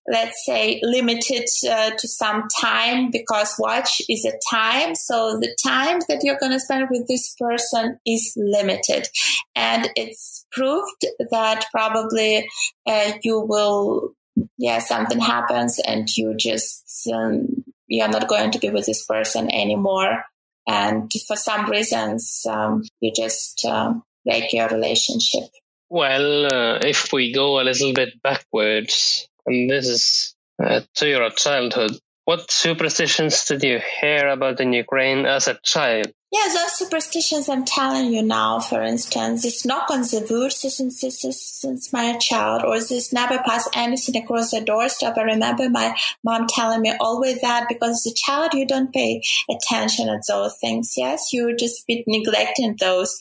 let's 0.06 0.44
say 0.44 0.80
limited 0.82 1.44
uh, 1.68 1.90
to 1.99 2.08
some 2.08 2.49
time 2.61 3.11
because 3.11 3.54
watch 3.58 4.02
is 4.08 4.25
a 4.25 4.38
time. 4.50 4.94
So 4.94 5.38
the 5.40 5.56
time 5.64 6.00
that 6.08 6.20
you're 6.23 6.38
going 6.38 6.52
to 6.52 6.61
spend 6.61 6.88
with 6.90 7.08
this 7.08 7.34
person 7.38 7.99
is 8.06 8.34
limited. 8.37 9.08
And 9.56 9.88
it's 9.96 10.44
proved 10.52 11.06
that 11.30 11.66
probably 11.73 12.49
uh, 12.87 13.12
you 13.23 13.40
will 13.40 14.14
yeah 14.58 14.80
something 14.80 15.20
happens 15.20 15.78
and 15.87 16.08
you 16.16 16.34
just 16.37 17.08
um, 17.12 17.64
you're 17.87 18.08
not 18.08 18.28
going 18.28 18.50
to 18.50 18.58
be 18.58 18.70
with 18.70 18.87
this 18.87 19.04
person 19.06 19.50
anymore. 19.52 20.25
And 20.66 21.11
for 21.26 21.37
some 21.37 21.70
reasons 21.70 22.44
um, 22.49 22.84
you 23.00 23.12
just 23.14 23.64
um, 23.64 24.02
break 24.25 24.52
your 24.52 24.68
relationship. 24.68 25.44
Well 25.88 26.46
uh, 26.46 26.78
if 26.78 27.12
we 27.12 27.32
go 27.32 27.61
a 27.61 27.62
little 27.64 27.92
bit 27.92 28.20
backwards 28.23 29.28
and 29.46 29.70
this 29.70 29.88
is 29.88 30.34
uh, 30.62 30.80
to 30.96 31.08
your 31.08 31.30
childhood. 31.30 31.92
What 32.24 32.50
superstitions 32.50 33.44
did 33.44 33.62
you 33.62 33.80
hear 34.00 34.28
about 34.28 34.60
in 34.60 34.72
Ukraine 34.72 35.26
as 35.26 35.46
a 35.46 35.58
child? 35.62 36.10
Yeah, 36.34 36.48
those 36.52 36.72
superstitions 36.72 37.48
I'm 37.48 37.64
telling 37.64 38.12
you 38.12 38.20
now, 38.20 38.58
for 38.58 38.82
instance, 38.82 39.42
this 39.42 39.64
knock 39.64 39.88
on 39.88 40.00
the 40.00 40.26
wood 40.28 40.52
since, 40.52 40.98
since, 40.98 41.20
since 41.20 41.92
my 41.92 42.16
child, 42.16 42.62
or 42.64 42.80
this 42.80 43.12
never 43.12 43.38
pass 43.38 43.68
anything 43.72 44.16
across 44.16 44.50
the 44.50 44.60
doorstep. 44.60 45.16
I 45.16 45.22
remember 45.22 45.70
my 45.70 45.94
mom 46.24 46.48
telling 46.48 46.80
me 46.80 46.92
always 46.98 47.40
that 47.42 47.68
because 47.68 48.04
as 48.04 48.12
a 48.12 48.14
child, 48.14 48.52
you 48.52 48.66
don't 48.66 48.92
pay 48.92 49.22
attention 49.48 50.08
at 50.08 50.22
those 50.26 50.56
things. 50.60 50.94
Yes, 50.96 51.32
you 51.32 51.54
just 51.54 51.86
be 51.86 52.02
neglecting 52.08 52.74
those. 52.80 53.16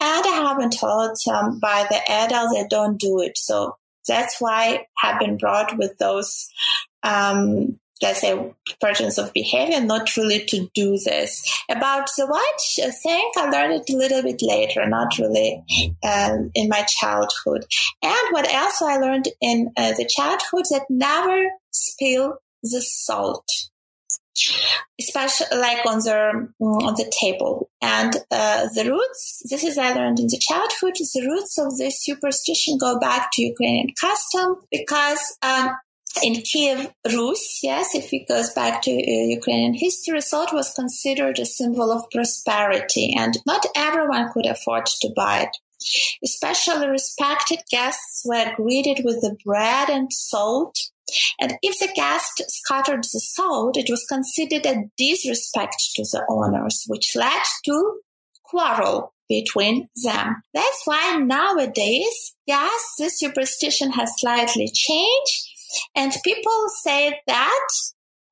And 0.00 0.26
I 0.26 0.48
have 0.48 0.58
been 0.58 0.70
told 0.70 1.16
um, 1.32 1.60
by 1.60 1.86
the 1.88 2.00
adults 2.10 2.54
they 2.54 2.66
don't 2.66 2.98
do 2.98 3.20
it. 3.20 3.38
So 3.38 3.76
that's 4.08 4.40
why 4.40 4.86
have 4.96 5.20
been 5.20 5.36
brought 5.36 5.78
with 5.78 5.96
those 5.98 6.48
um, 7.02 7.78
let's 8.02 8.20
say 8.20 8.54
patterns 8.80 9.18
of 9.18 9.32
behavior, 9.32 9.80
not 9.80 10.16
really 10.16 10.44
to 10.46 10.70
do 10.74 10.98
this. 11.04 11.62
About 11.68 12.08
the 12.16 12.26
watch 12.26 12.92
thing, 13.02 13.30
I 13.36 13.50
learned 13.50 13.74
it 13.74 13.92
a 13.92 13.96
little 13.96 14.22
bit 14.22 14.40
later, 14.42 14.86
not 14.86 15.18
really 15.18 15.62
um, 16.04 16.50
in 16.54 16.68
my 16.68 16.82
childhood. 16.82 17.66
And 18.02 18.28
what 18.30 18.52
else 18.52 18.80
I 18.82 18.98
learned 18.98 19.28
in 19.40 19.72
uh, 19.76 19.92
the 19.96 20.06
childhood 20.06 20.64
that 20.70 20.86
never 20.88 21.48
spill 21.70 22.38
the 22.62 22.80
salt 22.80 23.48
especially 25.00 25.58
like 25.58 25.84
on 25.86 25.98
the 25.98 26.48
mm, 26.60 26.82
on 26.82 26.94
the 26.94 27.12
table. 27.20 27.70
And 27.80 28.14
uh, 28.30 28.68
the 28.74 28.90
roots, 28.90 29.42
this 29.50 29.64
is 29.64 29.78
I 29.78 29.92
learned 29.92 30.20
in 30.20 30.26
the 30.26 30.38
childhood, 30.40 30.94
the 30.96 31.26
roots 31.26 31.58
of 31.58 31.76
this 31.76 32.02
superstition 32.02 32.78
go 32.78 32.98
back 32.98 33.30
to 33.32 33.42
Ukrainian 33.42 33.92
custom 34.00 34.56
because 34.70 35.36
um, 35.42 35.76
in 36.22 36.34
Kiev, 36.42 36.90
Rus, 37.12 37.60
yes, 37.62 37.94
if 37.94 38.12
it 38.12 38.28
goes 38.28 38.52
back 38.52 38.82
to 38.82 38.90
uh, 38.90 39.26
Ukrainian 39.38 39.74
history, 39.74 40.20
salt 40.20 40.52
was 40.52 40.72
considered 40.74 41.38
a 41.38 41.46
symbol 41.46 41.92
of 41.92 42.10
prosperity, 42.10 43.14
and 43.16 43.38
not 43.46 43.66
everyone 43.76 44.32
could 44.32 44.46
afford 44.46 44.86
to 44.86 45.08
buy 45.14 45.42
it. 45.42 45.56
Especially 46.24 46.88
respected 46.88 47.60
guests 47.70 48.22
were 48.24 48.52
greeted 48.56 49.04
with 49.04 49.20
the 49.20 49.36
bread 49.44 49.88
and 49.88 50.12
salt 50.12 50.90
and 51.40 51.56
if 51.62 51.78
the 51.78 51.92
guest 51.94 52.42
scattered 52.48 53.04
the 53.04 53.20
salt, 53.20 53.76
it 53.76 53.90
was 53.90 54.04
considered 54.08 54.66
a 54.66 54.84
disrespect 54.96 55.76
to 55.94 56.02
the 56.02 56.24
owners, 56.28 56.84
which 56.88 57.16
led 57.16 57.42
to 57.64 58.00
quarrel 58.44 59.12
between 59.28 59.88
them. 60.04 60.42
That's 60.54 60.82
why 60.84 61.16
nowadays, 61.16 62.34
yes, 62.46 62.94
this 62.98 63.18
superstition 63.18 63.92
has 63.92 64.12
slightly 64.18 64.70
changed. 64.72 65.48
And 65.94 66.12
people 66.24 66.66
say 66.82 67.20
that 67.26 67.68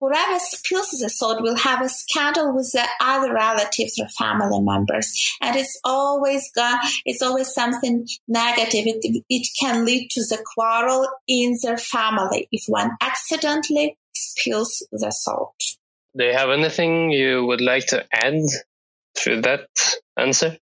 whoever 0.01 0.39
spills 0.39 0.91
the 0.91 1.09
salt 1.09 1.43
will 1.43 1.57
have 1.57 1.83
a 1.83 1.89
scandal 1.89 2.55
with 2.55 2.71
the 2.73 2.87
other 3.01 3.33
relatives 3.33 3.99
or 3.99 4.09
family 4.09 4.61
members. 4.61 5.13
And 5.41 5.57
it's 5.57 5.79
always 5.85 6.51
gone 6.55 6.79
it's 7.05 7.23
always 7.23 7.53
something 7.53 8.07
negative. 8.29 8.85
It, 8.87 9.25
it 9.29 9.49
can 9.61 9.85
lead 9.85 10.09
to 10.13 10.21
the 10.23 10.43
quarrel 10.55 11.09
in 11.27 11.57
their 11.63 11.79
family 11.79 12.49
if 12.53 12.65
one 12.69 12.91
accidentally 13.01 13.97
spills 14.15 14.87
the 14.93 15.11
salt. 15.11 15.55
Do 16.17 16.25
you 16.25 16.33
have 16.33 16.51
anything 16.51 17.11
you 17.11 17.45
would 17.45 17.61
like 17.61 17.87
to 17.87 18.05
add 18.13 18.43
to 19.17 19.41
that 19.43 19.69
answer? 20.17 20.59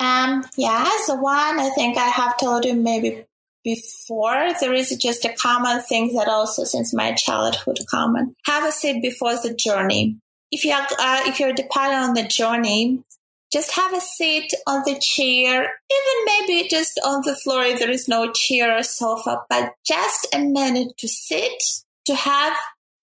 Um 0.00 0.44
yeah 0.56 0.88
the 1.08 1.16
one 1.16 1.58
i 1.58 1.70
think 1.74 1.96
i 1.96 2.06
have 2.06 2.38
told 2.38 2.64
you 2.64 2.74
maybe 2.74 3.24
before. 3.72 4.54
There 4.60 4.72
is 4.72 4.96
just 4.96 5.24
a 5.24 5.34
common 5.34 5.82
thing 5.82 6.14
that 6.14 6.28
also 6.28 6.64
since 6.64 6.94
my 6.94 7.12
childhood 7.12 7.78
common. 7.90 8.34
Have 8.46 8.64
a 8.64 8.72
seat 8.72 9.02
before 9.02 9.34
the 9.34 9.54
journey. 9.54 10.16
If 10.50 10.64
you're, 10.64 10.86
uh, 11.06 11.22
if 11.26 11.38
you're 11.38 11.52
departing 11.52 11.98
on 11.98 12.14
the 12.14 12.26
journey, 12.40 13.04
just 13.52 13.70
have 13.72 13.92
a 13.92 14.00
seat 14.00 14.50
on 14.66 14.82
the 14.86 14.98
chair, 14.98 15.56
even 15.96 16.16
maybe 16.30 16.68
just 16.68 17.00
on 17.04 17.22
the 17.24 17.36
floor 17.36 17.62
if 17.62 17.78
there 17.78 17.90
is 17.90 18.08
no 18.08 18.32
chair 18.32 18.76
or 18.78 18.82
sofa, 18.82 19.42
but 19.50 19.74
just 19.84 20.26
a 20.34 20.38
minute 20.38 20.96
to 20.98 21.08
sit, 21.08 21.62
to 22.06 22.14
have 22.14 22.54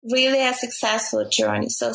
really 0.04 0.42
a 0.42 0.54
successful 0.54 1.28
journey. 1.30 1.70
So 1.70 1.94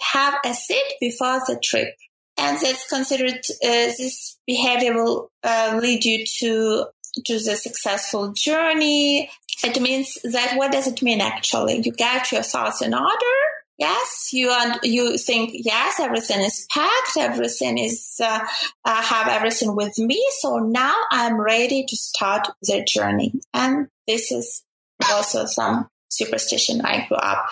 have 0.00 0.34
a 0.44 0.54
seat 0.54 0.90
before 1.00 1.40
the 1.46 1.58
trip. 1.62 1.94
And 2.38 2.56
that's 2.58 2.88
considered, 2.88 3.40
uh, 3.62 3.92
this 3.98 4.38
behavior 4.46 4.94
will 4.94 5.30
uh, 5.42 5.78
lead 5.82 6.04
you 6.06 6.24
to 6.40 6.86
to 7.24 7.34
the 7.34 7.56
successful 7.56 8.32
journey. 8.32 9.30
It 9.62 9.80
means 9.80 10.18
that 10.24 10.54
what 10.56 10.72
does 10.72 10.86
it 10.86 11.02
mean 11.02 11.20
actually? 11.20 11.80
You 11.80 11.92
get 11.92 12.32
your 12.32 12.42
thoughts 12.42 12.82
in 12.82 12.94
order. 12.94 13.36
Yes, 13.78 14.28
you 14.32 14.50
and 14.50 14.78
you 14.82 15.16
think 15.16 15.52
yes, 15.54 15.98
everything 15.98 16.40
is 16.40 16.66
packed, 16.70 17.16
everything 17.16 17.78
is 17.78 18.20
uh, 18.22 18.46
I 18.84 19.02
have 19.02 19.28
everything 19.28 19.74
with 19.74 19.98
me. 19.98 20.22
So 20.40 20.58
now 20.58 20.94
I'm 21.10 21.40
ready 21.40 21.86
to 21.86 21.96
start 21.96 22.48
the 22.60 22.86
journey. 22.86 23.32
And 23.54 23.88
this 24.06 24.30
is 24.32 24.62
also 25.10 25.46
some 25.46 25.88
superstition 26.10 26.82
I 26.82 27.06
grew 27.06 27.16
up 27.16 27.46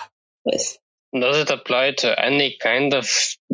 with. 0.44 0.78
Does 1.20 1.38
it 1.38 1.50
apply 1.50 1.92
to 1.98 2.24
any 2.24 2.56
kind 2.60 2.94
of 2.94 3.08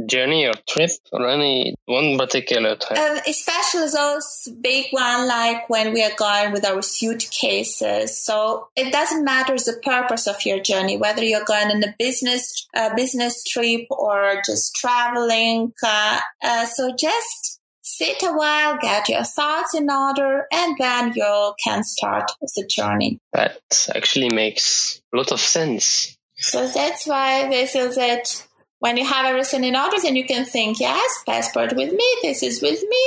journey 0.07 0.47
or 0.47 0.53
trip 0.69 0.91
or 1.13 1.29
any 1.29 1.75
one 1.87 2.19
particular 2.19 2.77
type? 2.77 2.99
Um, 2.99 3.19
especially 3.27 3.89
those 3.93 4.49
big 4.61 4.87
one 4.91 5.27
like 5.27 5.69
when 5.71 5.93
we 5.93 6.03
are 6.03 6.15
going 6.17 6.53
with 6.53 6.65
our 6.65 6.83
suitcases. 6.83 8.21
So 8.21 8.69
it 8.77 8.93
doesn't 8.93 9.25
matter 9.25 9.55
the 9.55 9.81
purpose 9.83 10.27
of 10.27 10.45
your 10.45 10.61
journey, 10.61 10.97
whether 10.97 11.23
you're 11.23 11.45
going 11.45 11.71
on 11.71 11.83
a 11.83 11.95
business 11.99 12.67
uh, 12.77 12.95
business 12.95 13.43
trip 13.45 13.87
or 13.91 14.43
just 14.45 14.75
traveling. 14.75 15.73
Uh, 15.83 16.21
uh, 16.43 16.67
so 16.67 16.95
just 16.99 17.61
sit 17.83 18.23
a 18.23 18.33
while, 18.33 18.79
get 18.81 19.09
your 19.09 19.25
thoughts 19.25 19.75
in 19.75 19.91
order, 19.91 20.47
and 20.53 20.77
then 20.79 21.13
you 21.15 21.55
can 21.63 21.85
start 21.85 22.31
the 22.41 22.67
journey. 22.67 23.19
That 23.33 23.61
actually 23.95 24.31
makes 24.31 25.01
a 25.13 25.17
lot 25.17 25.33
of 25.33 25.41
sense. 25.41 26.17
So 26.45 26.69
that's 26.69 27.07
why 27.07 27.49
they 27.49 27.67
feel 27.67 27.91
that 27.95 28.47
when 28.79 28.99
you 28.99 29.05
have 29.07 29.25
everything 29.25 29.65
in 29.65 29.77
order, 29.77 29.97
then 30.03 30.15
you 30.15 30.27
can 30.27 30.45
think, 30.45 30.79
yes, 30.79 31.23
passport 31.25 31.75
with 31.75 31.91
me, 31.91 32.17
this 32.21 32.43
is 32.43 32.61
with 32.61 32.83
me, 32.83 33.05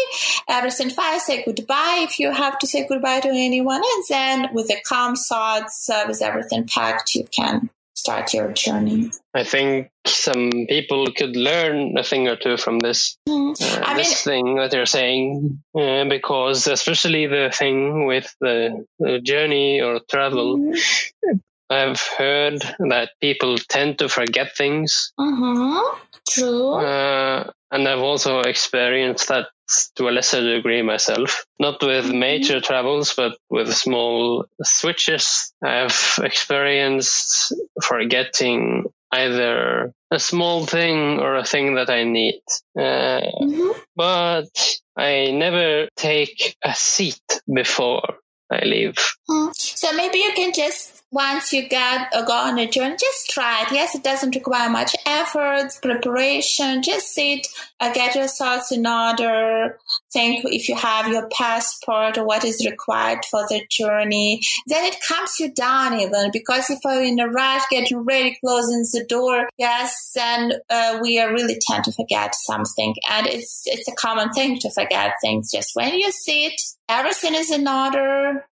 everything 0.49 0.89
fine, 0.89 1.19
say 1.19 1.43
goodbye 1.45 1.99
if 1.99 2.19
you 2.19 2.31
have 2.31 2.57
to 2.57 2.65
say 2.65 2.87
goodbye 2.87 3.19
to 3.19 3.29
anyone. 3.29 3.83
And 3.83 4.03
then 4.09 4.49
with 4.53 4.69
the 4.69 4.77
calm 4.83 5.15
thoughts, 5.15 5.87
uh, 5.87 6.05
with 6.07 6.23
everything 6.23 6.67
packed, 6.67 7.13
you 7.13 7.25
can 7.31 7.69
start 7.93 8.33
your 8.33 8.51
journey. 8.53 9.11
I 9.35 9.43
think 9.43 9.91
some 10.07 10.49
people 10.67 11.11
could 11.15 11.35
learn 11.35 11.95
a 11.95 12.03
thing 12.03 12.27
or 12.27 12.37
two 12.37 12.57
from 12.57 12.79
this. 12.79 13.17
Mm. 13.29 13.51
Uh, 13.61 13.95
this 13.97 14.25
mean, 14.25 14.45
thing 14.45 14.55
that 14.55 14.71
they're 14.71 14.87
saying, 14.87 15.61
uh, 15.75 16.05
because 16.05 16.65
especially 16.65 17.27
the 17.27 17.51
thing 17.53 18.07
with 18.07 18.33
the, 18.41 18.83
the 18.97 19.19
journey 19.19 19.81
or 19.81 19.99
travel, 20.09 20.57
mm. 20.57 21.39
I've 21.69 22.01
heard 22.17 22.61
that 22.79 23.11
people 23.21 23.57
tend 23.57 23.99
to 23.99 24.09
forget 24.09 24.55
things. 24.55 25.11
Mm-hmm. 25.19 25.97
True. 26.29 26.73
Uh, 26.75 27.51
and 27.71 27.87
I've 27.87 27.99
also 27.99 28.39
experienced 28.39 29.27
that 29.27 29.47
to 29.95 30.07
a 30.07 30.11
lesser 30.11 30.41
degree 30.41 30.81
myself. 30.81 31.45
Not 31.59 31.81
with 31.81 32.05
mm-hmm. 32.05 32.19
major 32.19 32.61
travels, 32.61 33.13
but 33.15 33.37
with 33.49 33.73
small 33.73 34.45
switches. 34.63 35.53
I've 35.63 36.19
experienced 36.23 37.53
forgetting 37.81 38.85
either 39.11 39.93
a 40.11 40.19
small 40.19 40.65
thing 40.65 41.19
or 41.19 41.35
a 41.35 41.43
thing 41.43 41.75
that 41.75 41.89
I 41.89 42.03
need. 42.03 42.41
Uh, 42.77 43.21
mm-hmm. 43.41 43.79
But 43.95 44.79
I 44.97 45.31
never 45.31 45.89
take 45.95 46.55
a 46.63 46.73
seat 46.73 47.21
before 47.53 48.15
I 48.51 48.63
leave. 48.63 48.95
Mm. 49.29 49.53
So 49.55 49.93
maybe 49.93 50.19
you 50.19 50.31
can 50.33 50.53
just 50.53 50.96
once 51.11 51.53
you 51.53 51.67
get 51.67 52.09
a 52.13 52.23
go 52.25 52.33
on 52.33 52.59
a 52.59 52.67
journey, 52.67 52.95
just 52.99 53.29
try 53.29 53.63
it. 53.63 53.71
Yes, 53.71 53.95
it 53.95 54.03
doesn't 54.03 54.35
require 54.35 54.69
much 54.69 54.95
effort, 55.05 55.69
preparation. 55.81 56.83
Just 56.83 57.13
sit, 57.13 57.47
uh, 57.79 57.93
get 57.93 58.15
your 58.15 58.27
thoughts 58.27 58.71
in 58.71 58.85
order. 58.85 59.77
Think 60.11 60.43
if 60.45 60.67
you 60.67 60.75
have 60.75 61.07
your 61.07 61.29
passport 61.29 62.17
or 62.17 62.25
what 62.25 62.43
is 62.43 62.65
required 62.69 63.23
for 63.29 63.43
the 63.47 63.61
journey. 63.69 64.41
Then 64.67 64.83
it 64.85 64.97
calms 65.07 65.35
you 65.39 65.51
down 65.51 65.99
even 65.99 66.29
because 66.33 66.69
if 66.69 66.79
you're 66.83 67.03
in 67.03 67.19
a 67.19 67.29
rush, 67.29 67.63
getting 67.69 67.99
ready, 67.99 68.37
closing 68.43 68.81
the 68.91 69.05
door, 69.07 69.49
yes, 69.57 70.11
then 70.13 70.53
uh, 70.69 70.99
we 71.01 71.19
are 71.19 71.31
really 71.31 71.57
tend 71.69 71.85
to 71.85 71.93
forget 71.93 72.33
something, 72.35 72.95
and 73.09 73.27
it's 73.27 73.63
it's 73.65 73.87
a 73.87 73.95
common 73.95 74.31
thing 74.33 74.59
to 74.59 74.69
forget 74.71 75.13
things. 75.21 75.51
Just 75.51 75.71
when 75.73 75.93
you 75.97 76.11
sit, 76.11 76.59
everything 76.89 77.35
is 77.35 77.51
in 77.51 77.67
order 77.67 78.45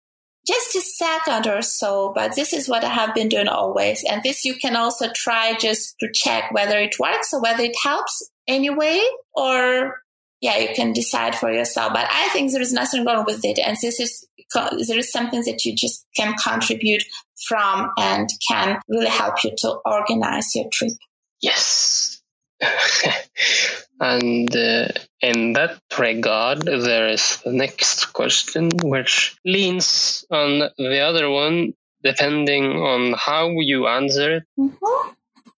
just 0.46 0.76
a 0.76 0.80
second 0.80 1.46
or 1.46 1.62
so, 1.62 2.12
but 2.14 2.34
this 2.36 2.52
is 2.52 2.68
what 2.68 2.84
I 2.84 2.88
have 2.88 3.14
been 3.14 3.28
doing 3.28 3.48
always. 3.48 4.04
And 4.08 4.22
this 4.22 4.44
you 4.44 4.54
can 4.56 4.76
also 4.76 5.08
try 5.14 5.54
just 5.58 5.98
to 6.00 6.08
check 6.12 6.52
whether 6.52 6.78
it 6.78 6.98
works 6.98 7.32
or 7.32 7.40
whether 7.40 7.62
it 7.62 7.76
helps 7.82 8.30
anyway, 8.46 9.02
or 9.34 9.96
yeah, 10.40 10.58
you 10.58 10.68
can 10.74 10.92
decide 10.92 11.34
for 11.34 11.50
yourself. 11.50 11.94
But 11.94 12.06
I 12.10 12.28
think 12.28 12.52
there 12.52 12.60
is 12.60 12.72
nothing 12.72 13.06
wrong 13.06 13.24
with 13.24 13.44
it. 13.44 13.58
And 13.58 13.76
this 13.80 13.98
is, 13.98 14.26
there 14.54 14.98
is 14.98 15.10
something 15.10 15.42
that 15.46 15.64
you 15.64 15.74
just 15.74 16.04
can 16.14 16.34
contribute 16.36 17.02
from 17.48 17.90
and 17.98 18.28
can 18.46 18.78
really 18.86 19.08
help 19.08 19.42
you 19.42 19.52
to 19.58 19.78
organize 19.86 20.54
your 20.54 20.66
trip. 20.70 20.92
Yes. 21.40 22.13
And 24.00 24.54
uh, 24.54 24.88
in 25.20 25.52
that 25.52 25.80
regard, 25.98 26.62
there 26.62 27.08
is 27.08 27.38
the 27.44 27.52
next 27.52 28.12
question, 28.12 28.70
which 28.82 29.36
leans 29.44 30.24
on 30.30 30.70
the 30.76 31.00
other 31.00 31.30
one, 31.30 31.74
depending 32.02 32.64
on 32.64 33.14
how 33.16 33.50
you 33.60 33.86
answer 33.86 34.36
it. 34.36 34.42
Mm-hmm. 34.58 35.10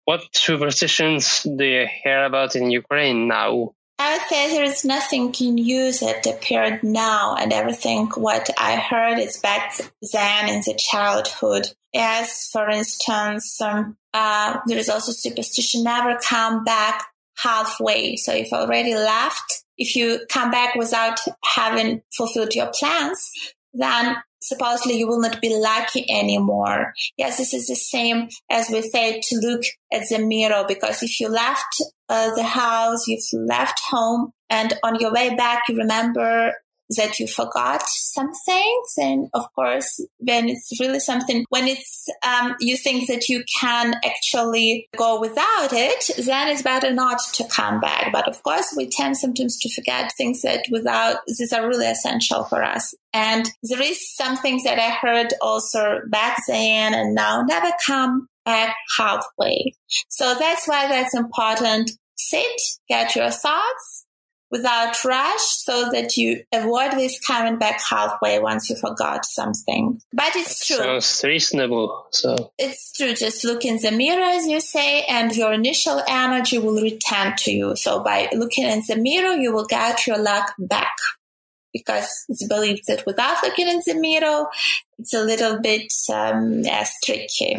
What 0.03 0.35
superstitions 0.35 1.43
do 1.43 1.63
you 1.63 1.87
hear 2.03 2.25
about 2.25 2.55
in 2.55 2.69
Ukraine 2.69 3.27
now? 3.27 3.73
I 3.97 4.17
would 4.17 4.27
say 4.27 4.51
there 4.51 4.63
is 4.63 4.83
nothing 4.83 5.33
in 5.39 5.57
use 5.57 6.03
at 6.03 6.23
the 6.23 6.33
period 6.33 6.83
now, 6.83 7.35
and 7.35 7.53
everything 7.53 8.07
what 8.15 8.49
I 8.57 8.75
heard 8.75 9.19
is 9.19 9.37
back 9.37 9.77
then 10.11 10.49
in 10.49 10.61
the 10.65 10.77
childhood. 10.77 11.71
As, 11.95 12.49
for 12.51 12.69
instance, 12.69 13.61
um, 13.61 13.95
uh, 14.13 14.59
there 14.65 14.77
is 14.77 14.89
also 14.89 15.13
superstition 15.13 15.83
never 15.83 16.17
come 16.17 16.65
back 16.65 17.07
halfway. 17.37 18.17
So 18.17 18.33
if 18.33 18.51
already 18.51 18.95
left, 18.95 19.63
if 19.77 19.95
you 19.95 20.19
come 20.29 20.51
back 20.51 20.75
without 20.75 21.19
having 21.43 22.01
fulfilled 22.15 22.53
your 22.53 22.71
plans, 22.77 23.31
then 23.73 24.17
supposedly 24.45 24.97
you 24.97 25.07
will 25.07 25.19
not 25.19 25.41
be 25.41 25.55
lucky 25.57 26.05
anymore. 26.09 26.93
Yes, 27.17 27.37
this 27.37 27.53
is 27.53 27.67
the 27.67 27.75
same 27.75 28.29
as 28.49 28.69
we 28.69 28.81
say 28.81 29.19
to 29.21 29.35
look 29.37 29.63
at 29.91 30.03
the 30.09 30.19
mirror 30.19 30.63
because 30.67 31.01
if 31.01 31.19
you 31.19 31.29
left 31.29 31.81
uh, 32.09 32.33
the 32.35 32.43
house, 32.43 33.07
you've 33.07 33.23
left 33.33 33.79
home 33.89 34.31
and 34.49 34.75
on 34.83 34.99
your 34.99 35.11
way 35.11 35.35
back, 35.35 35.63
you 35.67 35.75
remember 35.75 36.53
that 36.97 37.19
you 37.19 37.27
forgot 37.27 37.81
some 37.87 38.31
things. 38.45 38.93
And 38.97 39.29
of 39.33 39.51
course, 39.53 39.99
when 40.19 40.49
it's 40.49 40.79
really 40.79 40.99
something, 40.99 41.45
when 41.49 41.67
it's, 41.67 42.07
um, 42.25 42.55
you 42.59 42.77
think 42.77 43.07
that 43.07 43.27
you 43.27 43.43
can 43.59 43.95
actually 44.05 44.87
go 44.97 45.19
without 45.19 45.73
it, 45.73 46.09
then 46.25 46.49
it's 46.49 46.61
better 46.61 46.93
not 46.93 47.19
to 47.33 47.43
come 47.45 47.79
back. 47.79 48.11
But 48.11 48.27
of 48.27 48.41
course, 48.43 48.73
we 48.77 48.87
tend 48.87 49.17
sometimes 49.17 49.57
to 49.61 49.73
forget 49.73 50.11
things 50.17 50.41
that 50.41 50.65
without, 50.71 51.17
these 51.27 51.53
are 51.53 51.67
really 51.67 51.87
essential 51.87 52.43
for 52.43 52.63
us. 52.63 52.93
And 53.13 53.49
there 53.63 53.81
is 53.81 54.13
some 54.15 54.37
things 54.37 54.63
that 54.63 54.79
I 54.79 54.91
heard 54.91 55.33
also 55.41 56.01
back 56.09 56.37
then 56.47 56.93
and 56.93 57.15
now 57.15 57.41
never 57.41 57.71
come 57.85 58.27
back 58.45 58.75
halfway. 58.97 59.73
So 60.09 60.35
that's 60.35 60.67
why 60.67 60.87
that's 60.87 61.15
important. 61.15 61.91
Sit, 62.17 62.61
get 62.87 63.15
your 63.15 63.29
thoughts, 63.29 64.04
without 64.55 65.03
rush 65.03 65.41
so 65.41 65.91
that 65.91 66.15
you 66.15 66.43
avoid 66.53 66.91
this 66.91 67.19
coming 67.19 67.57
back 67.57 67.81
halfway 67.81 68.39
once 68.39 68.69
you 68.69 68.75
forgot 68.77 69.25
something. 69.25 69.99
But 70.13 70.35
it's 70.35 70.65
true. 70.65 70.77
Sounds 70.77 71.21
reasonable. 71.23 72.07
So 72.11 72.51
it's 72.57 72.93
true. 72.93 73.13
Just 73.13 73.43
look 73.43 73.65
in 73.65 73.79
the 73.81 73.91
mirror, 73.91 74.23
as 74.23 74.47
you 74.47 74.61
say, 74.61 75.03
and 75.03 75.35
your 75.35 75.51
initial 75.53 76.01
energy 76.07 76.57
will 76.57 76.81
return 76.81 77.33
to 77.39 77.51
you. 77.51 77.75
So 77.75 78.01
by 78.01 78.29
looking 78.33 78.65
in 78.65 78.81
the 78.87 78.95
mirror, 78.95 79.35
you 79.35 79.51
will 79.53 79.65
get 79.65 80.07
your 80.07 80.17
luck 80.17 80.53
back. 80.57 80.95
Because 81.73 82.07
it's 82.29 82.47
believed 82.47 82.83
that 82.87 83.05
without 83.05 83.43
looking 83.43 83.67
in 83.67 83.81
the 83.85 83.95
mirror, 83.95 84.45
it's 84.97 85.13
a 85.13 85.21
little 85.21 85.59
bit 85.59 85.91
um, 86.09 86.61
less 86.61 86.93
tricky. 87.03 87.57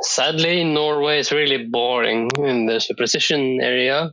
Sadly, 0.00 0.64
Norway 0.64 1.18
is 1.18 1.30
really 1.30 1.66
boring 1.66 2.30
in 2.38 2.64
the 2.64 2.80
superstition 2.80 3.60
area. 3.60 4.12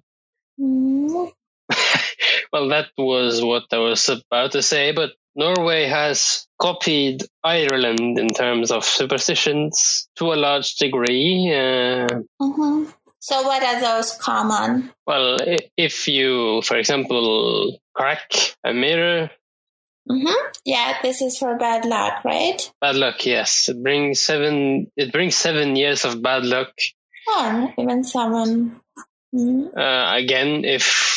Mm. 0.59 1.31
well, 2.51 2.69
that 2.69 2.87
was 2.97 3.41
what 3.43 3.65
I 3.71 3.77
was 3.77 4.09
about 4.09 4.51
to 4.53 4.61
say, 4.61 4.91
but 4.91 5.11
Norway 5.35 5.85
has 5.85 6.47
copied 6.59 7.23
Ireland 7.43 8.17
in 8.17 8.29
terms 8.29 8.71
of 8.71 8.83
superstitions 8.83 10.09
to 10.17 10.33
a 10.33 10.35
large 10.35 10.75
degree. 10.75 11.53
Uh, 11.53 12.07
mm-hmm. 12.41 12.89
So, 13.19 13.41
what 13.43 13.61
are 13.61 13.79
those 13.79 14.13
common? 14.13 14.91
Well, 15.05 15.37
if 15.75 16.07
you, 16.07 16.61
for 16.63 16.77
example, 16.77 17.77
crack 17.93 18.31
a 18.63 18.73
mirror, 18.73 19.29
Mm-hmm. 20.09 20.51
Yeah, 20.63 20.99
this 21.01 21.21
is 21.21 21.37
for 21.37 21.57
bad 21.57 21.85
luck, 21.85 22.23
right? 22.23 22.71
Bad 22.79 22.95
luck, 22.95 23.25
yes. 23.25 23.67
It 23.67 23.83
brings 23.83 24.21
seven. 24.21 24.89
It 24.95 25.11
brings 25.11 25.35
seven 25.35 25.75
years 25.75 26.05
of 26.05 26.21
bad 26.21 26.45
luck. 26.45 26.71
Oh, 27.27 27.73
even 27.77 28.03
seven. 28.03 28.79
Mm-hmm. 29.35 29.77
Uh, 29.77 30.15
again, 30.15 30.63
if 30.63 31.16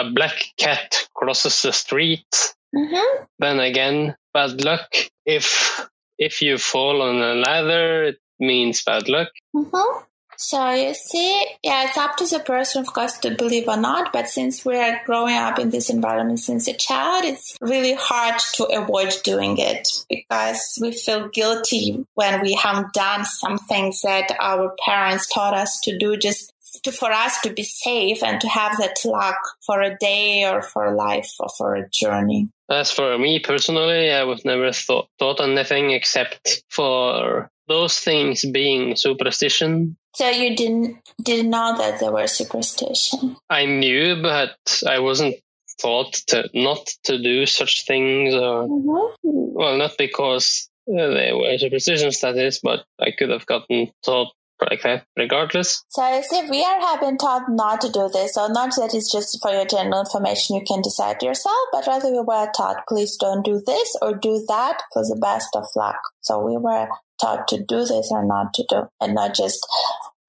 a 0.00 0.10
black 0.10 0.38
cat 0.56 1.08
crosses 1.14 1.62
the 1.62 1.72
street, 1.72 2.26
Mm-hmm. 2.74 3.24
then 3.38 3.60
again, 3.60 4.14
bad 4.34 4.62
luck. 4.62 4.92
If 5.24 5.88
if 6.18 6.42
you 6.42 6.58
fall 6.58 7.00
on 7.00 7.16
a 7.16 7.34
ladder, 7.34 8.04
it 8.04 8.18
means 8.38 8.84
bad 8.84 9.08
luck. 9.08 9.28
Mm-hmm. 9.56 10.04
So 10.40 10.70
you 10.70 10.94
see, 10.94 11.46
yeah, 11.64 11.88
it's 11.88 11.96
up 11.96 12.16
to 12.18 12.26
the 12.26 12.38
person, 12.38 12.82
of 12.82 12.92
course, 12.92 13.18
to 13.18 13.34
believe 13.34 13.66
or 13.68 13.76
not. 13.76 14.12
But 14.12 14.28
since 14.28 14.64
we 14.64 14.76
are 14.76 15.00
growing 15.04 15.34
up 15.34 15.58
in 15.58 15.70
this 15.70 15.90
environment 15.90 16.38
since 16.38 16.68
a 16.68 16.74
child, 16.74 17.24
it's 17.24 17.56
really 17.60 17.94
hard 17.94 18.38
to 18.54 18.64
avoid 18.66 19.14
doing 19.24 19.58
it 19.58 19.88
because 20.08 20.78
we 20.80 20.92
feel 20.92 21.28
guilty 21.28 22.06
when 22.14 22.40
we 22.40 22.54
have 22.54 22.92
done 22.92 23.24
some 23.24 23.58
things 23.58 24.02
that 24.02 24.30
our 24.38 24.76
parents 24.84 25.26
taught 25.26 25.54
us 25.54 25.80
to 25.84 25.98
do 25.98 26.16
just 26.16 26.52
to, 26.82 26.92
for 26.92 27.10
us 27.12 27.40
to 27.42 27.50
be 27.52 27.62
safe 27.62 28.22
and 28.22 28.40
to 28.40 28.48
have 28.48 28.76
that 28.78 28.96
luck 29.04 29.38
for 29.64 29.80
a 29.80 29.96
day 29.96 30.44
or 30.48 30.62
for 30.62 30.94
life 30.94 31.30
or 31.40 31.48
for 31.56 31.74
a 31.74 31.88
journey. 31.90 32.48
As 32.70 32.90
for 32.90 33.16
me 33.18 33.40
personally, 33.40 34.10
I 34.10 34.24
was 34.24 34.44
never 34.44 34.72
thought 34.72 35.08
taught 35.18 35.40
anything 35.40 35.90
except 35.90 36.62
for 36.70 37.50
those 37.66 37.98
things 37.98 38.44
being 38.44 38.96
superstition. 38.96 39.96
So 40.14 40.28
you 40.28 40.56
didn't 40.56 40.98
didn't 41.22 41.50
know 41.50 41.76
that 41.78 42.00
there 42.00 42.12
were 42.12 42.26
superstition. 42.26 43.36
I 43.48 43.64
knew, 43.66 44.20
but 44.20 44.56
I 44.86 44.98
wasn't 44.98 45.36
taught 45.80 46.12
to 46.28 46.48
not 46.54 46.86
to 47.04 47.22
do 47.22 47.46
such 47.46 47.86
things. 47.86 48.34
Or 48.34 48.66
Mm-hmm. 48.68 49.14
well, 49.22 49.76
not 49.76 49.92
because 49.96 50.68
uh, 50.88 51.08
they 51.08 51.32
were 51.32 51.56
superstitions, 51.58 52.20
that 52.20 52.36
is, 52.36 52.60
but 52.62 52.84
I 53.00 53.12
could 53.16 53.30
have 53.30 53.46
gotten 53.46 53.90
taught 54.04 54.32
like 54.70 54.82
that 54.82 55.04
regardless. 55.16 55.84
So 55.90 56.02
I 56.02 56.20
say 56.22 56.48
we 56.48 56.64
are 56.64 56.80
have 56.80 57.00
been 57.00 57.16
taught 57.18 57.42
not 57.48 57.80
to 57.82 57.90
do 57.90 58.08
this, 58.12 58.34
so 58.34 58.46
not 58.48 58.74
that 58.76 58.94
it's 58.94 59.10
just 59.12 59.38
for 59.42 59.50
your 59.52 59.64
general 59.66 60.00
information 60.00 60.56
you 60.56 60.62
can 60.66 60.82
decide 60.82 61.22
yourself, 61.22 61.56
but 61.72 61.86
rather 61.86 62.10
we 62.10 62.20
were 62.20 62.50
taught 62.56 62.84
please 62.88 63.16
don't 63.16 63.44
do 63.44 63.62
this 63.66 63.96
or 64.02 64.14
do 64.14 64.44
that 64.48 64.82
for 64.92 65.02
the 65.02 65.18
best 65.20 65.48
of 65.54 65.64
luck. 65.76 65.96
So 66.22 66.38
we 66.44 66.56
were 66.56 66.88
taught 67.20 67.48
to 67.48 67.58
do 67.64 67.84
this 67.84 68.08
or 68.10 68.24
not 68.24 68.54
to 68.54 68.64
do, 68.68 68.82
and 69.00 69.14
not 69.14 69.34
just 69.34 69.66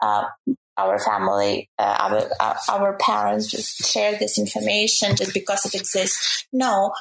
uh, 0.02 0.26
our 0.78 0.98
family, 1.00 1.70
uh, 1.78 1.96
our 2.00 2.30
our- 2.40 2.58
our 2.70 2.98
parents 2.98 3.48
just 3.48 3.86
share 3.92 4.18
this 4.18 4.38
information 4.40 5.16
just 5.16 5.34
because 5.34 5.66
it 5.66 5.76
exists. 5.76 6.46
No, 6.54 6.94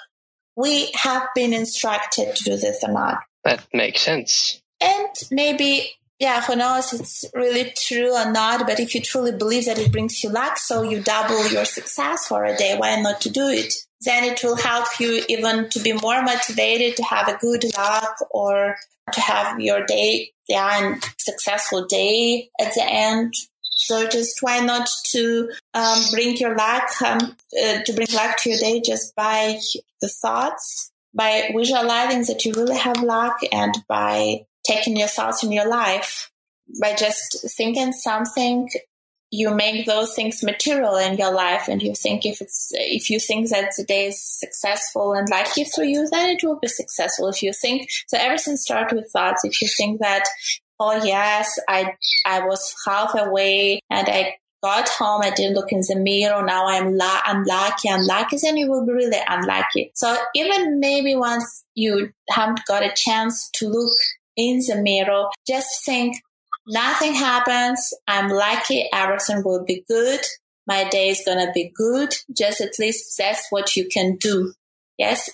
we 0.57 0.91
have 0.95 1.29
been 1.35 1.53
instructed 1.53 2.35
to 2.35 2.45
do 2.45 2.57
this 2.57 2.83
or 2.83 2.91
not. 2.93 3.19
That 3.45 3.65
makes 3.73 4.01
sense. 4.01 4.61
And 4.81 5.09
maybe, 5.31 5.93
yeah, 6.19 6.43
who 6.43 6.57
knows, 6.57 6.93
it's 6.93 7.25
really 7.33 7.73
true 7.77 8.13
or 8.15 8.31
not. 8.33 8.67
But 8.67 8.81
if 8.81 8.95
you 8.95 9.01
truly 9.01 9.33
believe 9.33 9.67
that 9.67 9.79
it 9.79 9.93
brings 9.93 10.23
you 10.23 10.31
luck, 10.31 10.59
so 10.59 10.83
you 10.83 11.01
double 11.01 11.49
your 11.49 11.65
success 11.65 12.27
for 12.27 12.45
a 12.45 12.57
day, 12.57 12.77
why 12.77 13.01
not 13.01 13.21
to 13.23 13.31
do 13.31 13.49
it? 13.49 13.75
Then 14.03 14.25
it 14.25 14.43
will 14.43 14.57
help 14.57 14.87
you 14.99 15.25
even 15.29 15.69
to 15.71 15.81
be 15.81 15.93
more 15.93 16.23
motivated 16.23 16.97
to 16.97 17.05
have 17.05 17.29
a 17.29 17.37
good 17.37 17.65
luck 17.77 18.17
or 18.31 18.77
to 19.13 19.21
have 19.21 19.61
your 19.61 19.85
day, 19.87 20.33
yeah, 20.49 20.79
and 20.83 21.05
successful 21.19 21.87
day 21.87 22.49
at 22.61 22.75
the 22.75 22.85
end. 22.85 23.35
So 23.63 24.09
just 24.09 24.43
why 24.43 24.59
not 24.59 24.89
to 25.13 25.51
um, 25.75 25.99
bring 26.11 26.37
your 26.37 26.57
luck, 26.57 26.91
um, 27.01 27.37
uh, 27.63 27.83
to 27.85 27.93
bring 27.93 28.09
luck 28.13 28.39
to 28.39 28.51
your 28.51 28.59
day 28.59 28.81
just 28.85 29.15
by 29.15 29.61
the 30.01 30.09
thoughts, 30.09 30.91
by 31.15 31.51
visualizing 31.57 32.25
that 32.27 32.45
you 32.45 32.55
really 32.55 32.77
have 32.77 33.03
luck, 33.03 33.39
and 33.53 33.75
by 33.89 34.47
taking 34.69 34.97
your 34.97 35.09
thoughts 35.09 35.43
in 35.43 35.53
your 35.53 35.69
life. 35.69 36.31
By 36.81 36.95
just 36.95 37.47
thinking 37.57 37.93
something, 37.93 38.69
you 39.31 39.55
make 39.55 39.87
those 39.87 40.15
things 40.15 40.43
material 40.43 40.97
in 40.97 41.17
your 41.17 41.33
life, 41.33 41.69
and 41.69 41.83
you 41.83 41.95
think 41.95 42.25
if 42.27 42.41
it's 42.41 42.69
if 42.73 43.11
you 43.11 43.19
think 43.19 43.49
that 43.51 43.73
the 43.77 43.85
day 43.85 44.07
is 44.07 44.23
successful 44.23 45.13
and 45.13 45.29
lucky 45.31 45.65
for 45.75 45.85
you, 45.85 46.09
then 46.11 46.31
it 46.31 46.43
will 46.43 46.59
be 46.59 46.69
successful. 46.69 47.29
If 47.29 47.43
you 47.43 47.53
think 47.53 47.89
so, 48.07 48.19
everything 48.19 48.57
starts 48.57 48.93
with 48.93 49.11
thoughts. 49.13 49.45
If 49.45 49.61
you 49.63 49.69
think 49.69 50.01
that 50.01 50.25
oh 50.81 51.03
yes, 51.05 51.59
I 51.69 51.95
I 52.27 52.47
was 52.47 52.75
half 52.87 53.15
away 53.15 53.81
and 53.91 54.09
I 54.09 54.37
got 54.63 54.89
home, 54.89 55.23
I 55.23 55.31
didn't 55.31 55.55
look 55.55 55.73
in 55.73 55.81
the 55.81 55.97
mirror, 55.97 56.45
now 56.45 56.67
I'm 56.67 56.97
la- 56.97 57.23
unlucky, 57.27 57.89
unlucky, 57.89 58.39
then 58.43 58.57
you 58.57 58.69
will 58.69 58.85
be 58.85 58.93
really 58.93 59.21
unlucky. 59.29 59.93
So 59.95 60.17
even 60.35 60.81
maybe 60.81 61.15
once 61.15 61.65
you 61.75 62.11
haven't 62.29 62.61
got 62.67 62.83
a 62.83 62.93
chance 62.95 63.51
to 63.55 63.69
look 63.69 63.93
in 64.39 64.61
the 64.61 64.81
mirror, 64.81 65.27
just 65.47 65.85
think 65.85 66.17
nothing 66.67 67.13
happens, 67.13 67.93
I'm 68.07 68.31
lucky, 68.31 68.89
everything 68.93 69.43
will 69.45 69.65
be 69.67 69.85
good, 69.87 70.21
my 70.67 70.89
day 70.89 71.09
is 71.09 71.23
gonna 71.27 71.51
be 71.53 71.73
good, 71.75 72.15
just 72.31 72.61
at 72.61 72.79
least 72.79 73.17
that's 73.19 73.47
what 73.51 73.75
you 73.75 73.89
can 73.89 74.17
do. 74.17 74.53
Yes, 74.97 75.31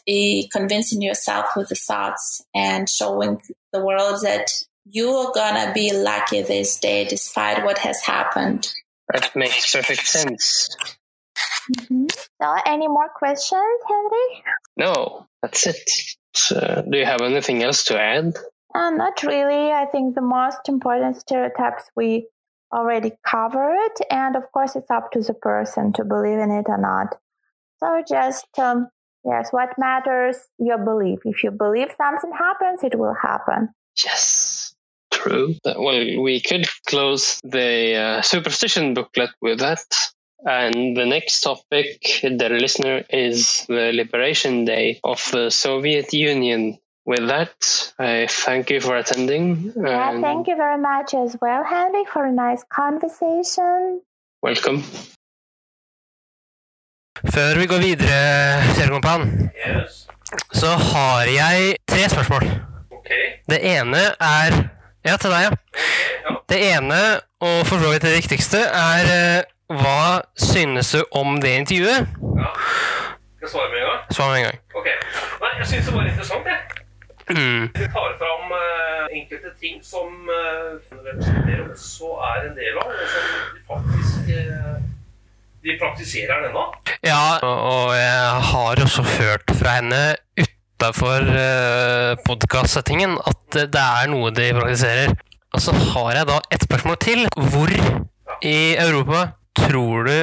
convincing 0.53 1.03
yourself 1.03 1.47
with 1.57 1.69
the 1.69 1.75
thoughts 1.75 2.43
and 2.55 2.88
showing 2.88 3.40
the 3.73 3.85
world 3.85 4.21
that 4.23 4.51
you 4.85 5.09
are 5.09 5.33
gonna 5.35 5.73
be 5.73 5.93
lucky 5.93 6.43
this 6.43 6.79
day 6.79 7.05
despite 7.05 7.64
what 7.64 7.79
has 7.79 8.03
happened. 8.03 8.73
That 9.12 9.35
makes 9.35 9.73
perfect 9.73 10.07
sense. 10.07 10.69
Mm-hmm. 11.73 12.07
So, 12.40 12.57
any 12.67 12.88
more 12.88 13.09
questions, 13.09 13.81
Henry? 13.88 14.45
No, 14.77 15.27
that's 15.43 15.67
it. 15.67 15.90
So, 16.35 16.85
do 16.88 16.99
you 16.99 17.07
have 17.07 17.23
anything 17.23 17.62
else 17.62 17.85
to 17.85 17.99
add? 17.99 18.35
Uh, 18.74 18.90
not 18.90 19.22
really. 19.22 19.70
I 19.70 19.87
think 19.87 20.14
the 20.14 20.20
most 20.20 20.68
important 20.68 21.16
stereotypes 21.16 21.84
we 21.94 22.26
already 22.72 23.12
covered, 23.24 23.94
and 24.10 24.34
of 24.34 24.50
course, 24.52 24.74
it's 24.74 24.90
up 24.90 25.12
to 25.12 25.20
the 25.20 25.34
person 25.34 25.92
to 25.92 26.04
believe 26.04 26.38
in 26.38 26.50
it 26.50 26.66
or 26.68 26.78
not. 26.78 27.16
So, 27.78 28.02
just 28.06 28.46
um, 28.58 28.88
yes, 29.24 29.48
what 29.52 29.78
matters 29.78 30.38
your 30.58 30.78
belief. 30.78 31.20
If 31.24 31.44
you 31.44 31.52
believe 31.52 31.92
something 31.96 32.32
happens, 32.32 32.82
it 32.82 32.98
will 32.98 33.14
happen. 33.14 33.68
Yes, 34.04 34.74
true. 35.12 35.54
Well, 35.64 36.20
we 36.22 36.40
could 36.40 36.66
close 36.87 37.40
the 37.44 37.94
uh, 37.94 38.22
superstition 38.22 38.94
booklet 38.94 39.30
with 39.40 39.60
that. 39.60 39.84
And 40.46 40.96
the 40.96 41.06
next 41.06 41.40
topic, 41.40 42.20
dear 42.20 42.58
listener, 42.58 43.04
is 43.08 43.64
the 43.66 43.92
Liberation 43.94 44.64
Day 44.66 45.00
of 45.02 45.26
the 45.32 45.50
Soviet 45.50 46.12
Union. 46.12 46.78
With 47.07 47.29
that, 47.29 47.93
I 47.99 48.27
thank 48.45 48.71
you 48.71 48.81
for 48.81 48.97
attending. 48.97 49.73
Yeah, 49.77 50.21
thank 50.23 50.49
you 50.49 50.57
very 50.57 50.79
much 50.79 51.12
as 51.12 51.37
well, 51.43 51.62
Henry, 51.62 52.05
for 52.12 52.25
a 52.25 52.33
nice 52.33 52.64
conversation. 52.81 54.01
Welcome. 54.43 54.83
Før 57.35 57.59
vi 57.61 57.67
går 57.67 57.79
videre, 57.79 58.17
kjære 58.77 59.51
Yes. 59.69 60.09
så 60.53 60.67
har 60.67 61.21
jeg 61.25 61.77
tre 61.88 62.09
spørsmål. 62.09 62.43
Okay. 62.99 63.25
Det 63.51 63.59
ene 63.79 63.99
er 64.21 64.69
Ja, 65.07 65.17
til 65.17 65.31
deg, 65.31 65.40
ja. 65.43 65.51
ja. 66.31 66.35
Det 66.49 66.59
ene, 66.77 67.01
og 67.40 67.67
for 67.67 67.77
så 67.83 67.90
vidt 67.93 68.03
det 68.03 68.14
viktigste, 68.17 68.59
er 68.59 69.05
eh, 69.17 69.43
hva 69.69 70.21
synes 70.37 70.93
du 70.93 71.05
om 71.12 71.40
det 71.40 71.51
intervjuet? 71.61 72.09
ja. 72.40 72.51
Skal 73.37 73.45
jeg 73.47 73.51
svare 73.51 73.69
med 73.73 73.79
en 73.83 73.87
gang? 73.90 74.01
Svar 74.17 74.29
med 74.31 74.38
en 74.38 74.45
gang. 74.45 74.59
Ok. 74.75 74.88
Nei, 75.43 75.51
jeg 75.59 75.67
syns 75.67 75.85
det 75.87 75.95
var 75.95 76.07
interessant, 76.09 76.45
jeg. 76.47 76.84
Mm. 77.30 77.70
Vi 77.74 77.87
tar 77.94 78.10
fram 78.20 78.52
eh, 78.52 79.18
enkelte 79.18 79.50
ting 79.60 79.78
som 79.82 80.28
uh, 80.28 80.76
representerer 80.92 81.70
også 81.72 82.10
er 82.30 82.48
en 82.50 82.58
del 82.58 82.80
av, 82.82 82.90
og 82.90 83.06
som 83.14 83.30
de 83.54 83.62
faktisk 83.68 84.32
eh, 84.34 84.74
de 85.64 85.76
praktiserer 85.80 86.34
den 86.34 86.50
ennå. 86.50 86.64
Ja, 87.06 87.38
og 87.40 87.94
jeg 87.96 88.42
har 88.50 88.82
også 88.84 89.06
hørt 89.14 89.54
fra 89.56 89.78
henne 89.78 90.02
utafor 90.37 91.24
uh, 91.24 92.12
podkast-settingen 92.26 93.16
at 93.16 93.60
det 93.72 93.87
er 93.87 94.12
noe 94.12 94.34
de 94.37 94.50
praktiserer. 94.58 95.16
Og 95.54 95.64
så 95.64 95.72
har 95.72 96.12
jeg 96.18 96.28
da 96.28 96.38
et 96.52 96.68
spørsmål 96.68 97.00
til. 97.00 97.24
Hvor 97.54 97.72
i 98.44 98.74
Europa 98.74 99.28
tror 99.56 100.10
du 100.10 100.16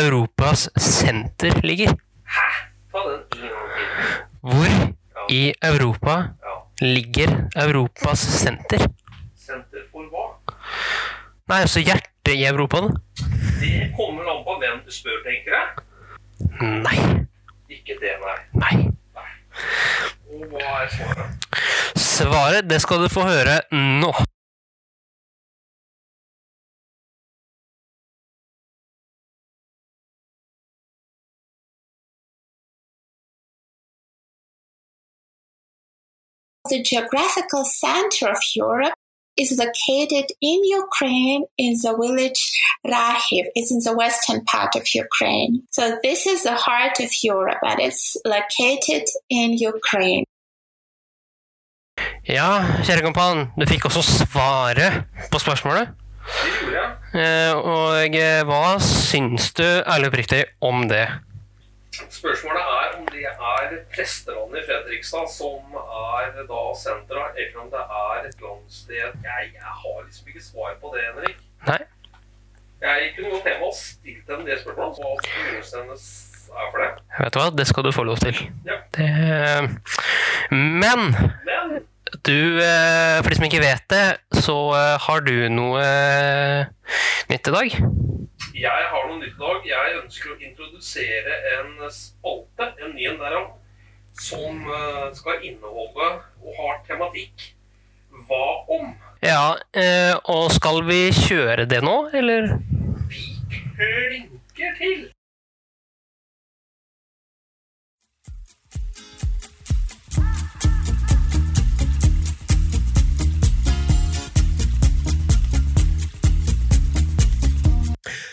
Europas 0.00 0.70
senter 0.80 1.60
ligger? 1.66 1.92
Hæ? 2.24 2.48
Ta 2.92 3.04
den 3.08 3.20
en 3.42 3.48
gang 3.52 3.70
til. 3.76 4.20
Hvor 4.40 4.91
i 5.32 5.54
Europa 5.64 6.34
ligger 6.80 7.48
Europas 7.56 8.20
senter? 8.20 8.84
Senter 9.36 9.86
for 9.92 10.04
hva? 10.12 10.26
Nei, 11.48 11.60
altså 11.62 11.80
hjertet 11.80 12.34
i 12.34 12.44
Europa, 12.48 12.82
da? 12.84 12.90
Det 13.62 13.88
kommer 13.96 14.28
an 14.28 14.42
på 14.44 14.56
hvem 14.60 14.82
du 14.84 14.92
spør, 14.92 15.22
tenker 15.24 15.56
jeg. 15.56 15.86
Nei. 16.84 16.98
Ikke 17.72 17.96
det, 18.02 18.12
nei. 18.20 18.36
Nei. 18.60 18.74
Og 20.32 20.44
hva 20.52 20.76
er 20.82 20.92
svaret? 20.92 21.48
Svaret 21.96 22.68
det 22.68 22.82
skal 22.84 23.04
du 23.04 23.08
få 23.12 23.24
høre 23.26 23.60
nå. 23.72 24.12
The 36.72 36.82
geographical 36.82 37.64
center 37.64 38.28
of 38.36 38.42
Europe 38.56 38.94
is 39.36 39.50
located 39.64 40.26
in 40.50 40.58
Ukraine 40.82 41.42
in 41.64 41.72
the 41.82 41.92
village 42.02 42.42
Rahiv. 42.94 43.44
It's 43.58 43.70
in 43.74 43.80
the 43.86 43.94
western 44.02 44.40
part 44.52 44.72
of 44.80 44.84
Ukraine. 45.04 45.52
So 45.70 45.82
this 46.06 46.20
is 46.32 46.38
the 46.48 46.56
heart 46.66 46.96
of 47.06 47.10
Europe 47.22 47.62
and 47.70 47.78
it's 47.86 48.04
located 48.36 49.04
in 49.40 49.48
Ukraine. 49.72 50.24
Ja, 52.24 52.64
kjære 52.86 53.02
kompan, 53.04 53.50
du 53.58 53.66
fikk 53.68 53.84
også 53.88 54.02
svaret 54.02 55.04
på 55.32 55.38
spørsmålet. 55.38 55.92
Det 56.24 56.52
gjorde 56.60 56.78
jeg. 56.78 56.88
Eh, 57.22 57.54
og 57.74 58.16
eh, 58.16 58.40
hva 58.48 58.78
syns 58.80 59.52
du 59.58 59.66
ærlig 59.66 60.08
og 60.08 60.12
oppriktig 60.12 60.42
om 60.64 60.86
det? 60.88 61.06
Spørsmålet 62.08 62.62
er 62.62 62.81
er 63.62 63.78
prestelandet 63.94 64.62
i 64.62 64.66
Fredrikstad 64.68 65.30
som 65.32 65.78
er 65.78 66.34
da 66.48 66.62
sentra, 66.78 67.28
eller 67.36 67.62
om 67.62 67.70
det 67.72 67.82
er 68.02 68.28
et 68.28 68.44
landsted 68.44 68.98
jeg, 68.98 69.52
jeg 69.54 69.74
har 69.82 70.02
liksom 70.04 70.32
ikke 70.32 70.44
svar 70.44 70.76
på 70.82 70.92
det, 70.96 71.06
Henrik. 71.08 71.40
Nei? 71.68 71.80
Jeg 72.82 73.12
kunne 73.16 73.30
godt 73.30 73.46
meg 73.46 73.62
å 73.62 73.70
stille 73.78 74.24
dem 74.26 74.44
det 74.48 74.58
spørsmålet, 74.58 74.98
hva 74.98 75.14
begrunnelsen 75.22 75.84
hennes 75.84 76.06
er 76.50 76.70
for 76.72 76.82
det. 76.82 76.90
Vet 77.20 77.34
du 77.36 77.38
hva, 77.38 77.48
det 77.60 77.66
skal 77.70 77.86
du 77.86 77.92
få 77.94 78.04
lov 78.08 78.18
til. 78.24 78.40
Ja. 78.66 78.80
Det, 78.96 79.08
men 80.50 81.04
Men 81.46 81.78
du, 82.26 82.58
eh, 82.60 83.22
for 83.22 83.30
de 83.30 83.38
som 83.38 83.46
ikke 83.46 83.62
vet 83.62 83.86
det, 83.92 84.04
så 84.42 84.56
eh, 84.76 84.96
har 85.06 85.22
du 85.24 85.32
noe 85.54 85.80
eh, 85.80 86.66
nytt 87.30 87.48
i 87.48 87.54
dag. 87.54 87.76
Jeg 88.54 88.88
har 88.92 89.08
noe 89.08 89.18
nytt 89.20 89.36
i 89.36 89.42
dag. 89.42 89.66
Jeg 89.66 89.96
ønsker 90.02 90.34
å 90.34 90.38
introdusere 90.40 91.38
en 91.56 91.72
spalte, 91.94 92.68
en 92.82 92.94
ny 92.96 93.08
en 93.10 93.20
derav, 93.20 93.48
som 94.20 94.66
eh, 94.68 95.08
skal 95.16 95.44
inneholde 95.46 96.08
og 96.42 96.58
har 96.58 96.82
tematikk 96.88 97.52
Hva 98.28 98.44
om? 98.68 98.92
Ja, 99.24 99.56
eh, 99.72 100.12
og 100.28 100.50
skal 100.52 100.82
vi 100.84 101.06
kjøre 101.16 101.64
det 101.70 101.80
nå, 101.84 101.96
eller? 102.12 102.58
Vi 103.08 103.24
klinker 103.48 104.76
til. 104.80 105.11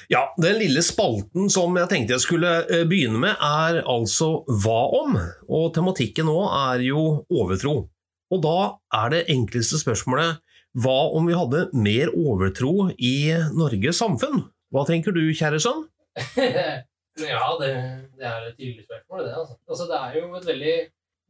Ja, 0.10 0.34
Den 0.41 0.58
lille 0.58 0.82
spalten 0.82 1.52
som 1.54 1.76
jeg 1.78 1.86
tenkte 1.91 2.15
jeg 2.15 2.24
skulle 2.24 2.52
eh, 2.65 2.82
begynne 2.89 3.19
med, 3.22 3.36
er 3.45 3.84
altså 3.86 4.41
Hva 4.50 4.80
om? 4.98 5.17
Og 5.45 5.67
tematikken 5.76 6.26
nå 6.26 6.38
er 6.50 6.82
jo 6.82 7.02
overtro. 7.30 7.74
Og 8.34 8.39
da 8.41 8.56
er 8.98 9.12
det 9.13 9.19
enkleste 9.30 9.78
spørsmålet 9.78 10.39
Hva 10.82 10.95
om 11.13 11.30
vi 11.30 11.38
hadde 11.38 11.67
mer 11.78 12.10
overtro 12.10 12.88
i 12.98 13.36
Norges 13.54 14.02
samfunn? 14.02 14.48
Hva 14.74 14.82
tenker 14.89 15.13
du, 15.13 15.22
kjære 15.30 15.60
sønn? 15.62 15.84
ja, 17.34 17.43
det, 17.62 17.69
det 18.17 18.26
er 18.26 18.48
et 18.48 18.58
tydelig 18.58 18.88
spørsmål, 18.88 19.22
det. 19.28 19.36
Altså. 19.43 19.60
altså. 19.69 19.88
Det 19.91 20.00
er 20.00 20.17
jo 20.17 20.32
et 20.39 20.48
veldig 20.50 20.74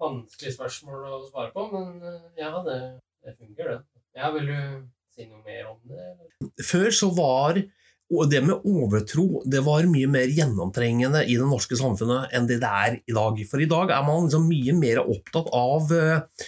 vanskelig 0.06 0.54
spørsmål 0.56 1.04
å 1.04 1.20
svare 1.26 1.52
på, 1.52 1.66
men 1.74 2.00
eh, 2.00 2.24
ja, 2.40 2.54
det, 2.64 2.80
det 3.28 3.36
funker, 3.36 3.74
det. 3.74 4.06
Ja, 4.16 4.32
Vil 4.38 4.48
du 4.48 4.88
si 5.12 5.28
noe 5.28 5.44
mer 5.44 5.68
om 5.74 5.84
det? 5.84 6.00
Eller? 6.14 6.56
Før 6.64 6.90
så 6.96 7.12
var 7.20 7.60
og 8.10 8.30
det 8.32 8.42
med 8.42 8.66
overtro 8.66 9.44
det 9.50 9.62
var 9.66 9.88
mye 9.90 10.10
mer 10.10 10.32
gjennomtrengende 10.34 11.22
i 11.30 11.36
det 11.38 11.48
norske 11.48 11.78
samfunnet 11.78 12.34
enn 12.36 12.48
det 12.50 12.60
det 12.64 12.70
er 12.70 12.96
i 13.06 13.16
dag. 13.16 13.42
For 13.50 13.62
i 13.62 13.70
dag 13.70 13.94
er 13.94 14.06
man 14.06 14.26
liksom 14.26 14.48
mye 14.50 14.74
mer 14.78 15.04
opptatt 15.04 15.52
av 15.56 15.94
uh, 15.94 16.48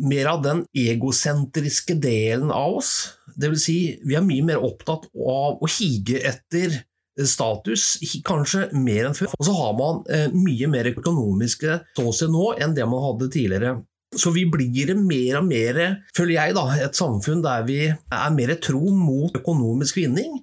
mer 0.00 0.30
av 0.30 0.40
den 0.44 0.62
egosentriske 0.72 1.98
delen 2.00 2.52
av 2.54 2.78
oss. 2.80 2.94
Vil 3.36 3.58
si, 3.60 3.76
vi 4.08 4.16
er 4.16 4.24
mye 4.24 4.46
mer 4.46 4.64
opptatt 4.64 5.04
av 5.12 5.60
å 5.60 5.70
hige 5.76 6.22
etter 6.32 6.80
status, 7.28 7.98
kanskje 8.24 8.70
mer 8.72 9.10
enn 9.10 9.16
før. 9.16 9.34
Og 9.36 9.44
så 9.44 9.56
har 9.58 9.74
man 9.76 10.00
uh, 10.08 10.28
mye 10.32 10.70
mer 10.72 10.88
økonomiske 10.94 11.82
ståsted 11.92 12.32
nå 12.32 12.54
enn 12.56 12.76
det 12.78 12.88
man 12.88 13.04
hadde 13.10 13.28
tidligere. 13.34 13.74
Så 14.16 14.28
vi 14.32 14.44
blir 14.48 14.90
mer 14.96 15.38
og 15.38 15.46
mer, 15.48 15.78
føler 16.16 16.34
jeg, 16.34 16.56
da, 16.56 16.64
et 16.84 16.96
samfunn 16.96 17.44
der 17.44 17.62
vi 17.68 17.78
er 17.88 18.32
mer 18.32 18.54
tro 18.60 18.90
mot 18.96 19.38
økonomisk 19.40 20.00
vinning 20.02 20.40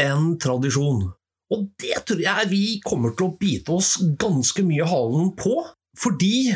enn 0.00 0.34
tradisjon. 0.42 1.04
Og 1.54 1.66
det 1.80 2.00
tror 2.08 2.22
jeg 2.24 2.50
vi 2.50 2.62
kommer 2.84 3.14
til 3.14 3.28
å 3.28 3.36
bite 3.40 3.74
oss 3.76 3.96
ganske 4.20 4.64
mye 4.66 4.86
halen 4.88 5.34
på, 5.38 5.58
fordi 6.00 6.54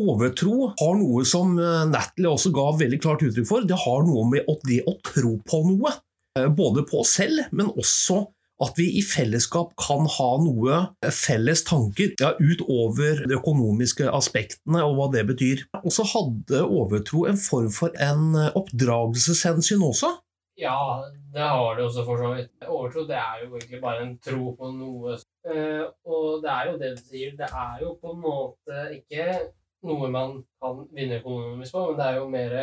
overtro 0.00 0.72
har 0.78 0.98
noe 0.98 1.24
som 1.28 1.56
eh, 1.58 1.86
Natalie 1.90 2.30
også 2.30 2.52
ga 2.54 2.66
veldig 2.80 3.00
klart 3.02 3.24
uttrykk 3.26 3.48
for. 3.48 3.66
Det 3.68 3.78
har 3.84 4.04
noe 4.06 4.26
med 4.30 4.50
det 4.68 4.82
å 4.88 4.96
tro 5.06 5.36
på 5.46 5.62
noe. 5.68 5.94
Eh, 6.38 6.48
Både 6.48 6.84
på 6.88 7.02
oss 7.04 7.16
selv, 7.20 7.46
men 7.52 7.72
også 7.72 8.24
at 8.60 8.76
vi 8.76 8.90
i 8.98 9.02
fellesskap 9.04 9.72
kan 9.80 10.04
ha 10.18 10.30
noe 10.42 10.80
felles 11.16 11.62
tanker 11.64 12.12
ja, 12.20 12.34
utover 12.36 13.22
de 13.24 13.38
økonomiske 13.38 14.10
aspektene 14.12 14.82
og 14.84 14.98
hva 14.98 15.06
det 15.14 15.24
betyr. 15.30 15.64
Og 15.80 15.94
så 15.96 16.04
hadde 16.10 16.66
overtro 16.66 17.24
en 17.30 17.40
form 17.40 17.70
for 17.72 17.94
en 17.96 18.34
eh, 18.36 18.52
oppdragelseshensyn 18.60 19.86
også. 19.86 20.12
Ja, 20.60 20.76
det 21.32 21.46
har 21.46 21.76
det 21.76 21.84
også 21.86 22.04
for 22.04 22.20
så 22.20 22.32
vidt. 22.34 22.50
Overtro 22.68 23.06
det 23.08 23.16
er 23.16 23.44
jo 23.44 23.54
egentlig 23.56 23.80
bare 23.82 24.04
en 24.04 24.16
tro 24.24 24.54
på 24.58 24.72
noe. 24.76 25.16
Eh, 25.48 25.84
og 26.04 26.42
det 26.44 26.50
er 26.52 26.70
jo 26.70 26.78
det 26.82 26.90
du 26.96 27.02
sier, 27.02 27.36
det 27.38 27.48
er 27.48 27.84
jo 27.84 27.94
på 28.02 28.14
en 28.14 28.24
måte 28.24 28.82
ikke 28.98 29.28
noe 29.88 30.10
man 30.12 30.40
kan 30.60 30.82
vinne 30.92 31.20
økonomisk 31.20 31.76
på, 31.76 31.84
men 31.88 32.00
det 32.00 32.08
er 32.08 32.18
jo 32.18 32.26
mer 32.32 32.58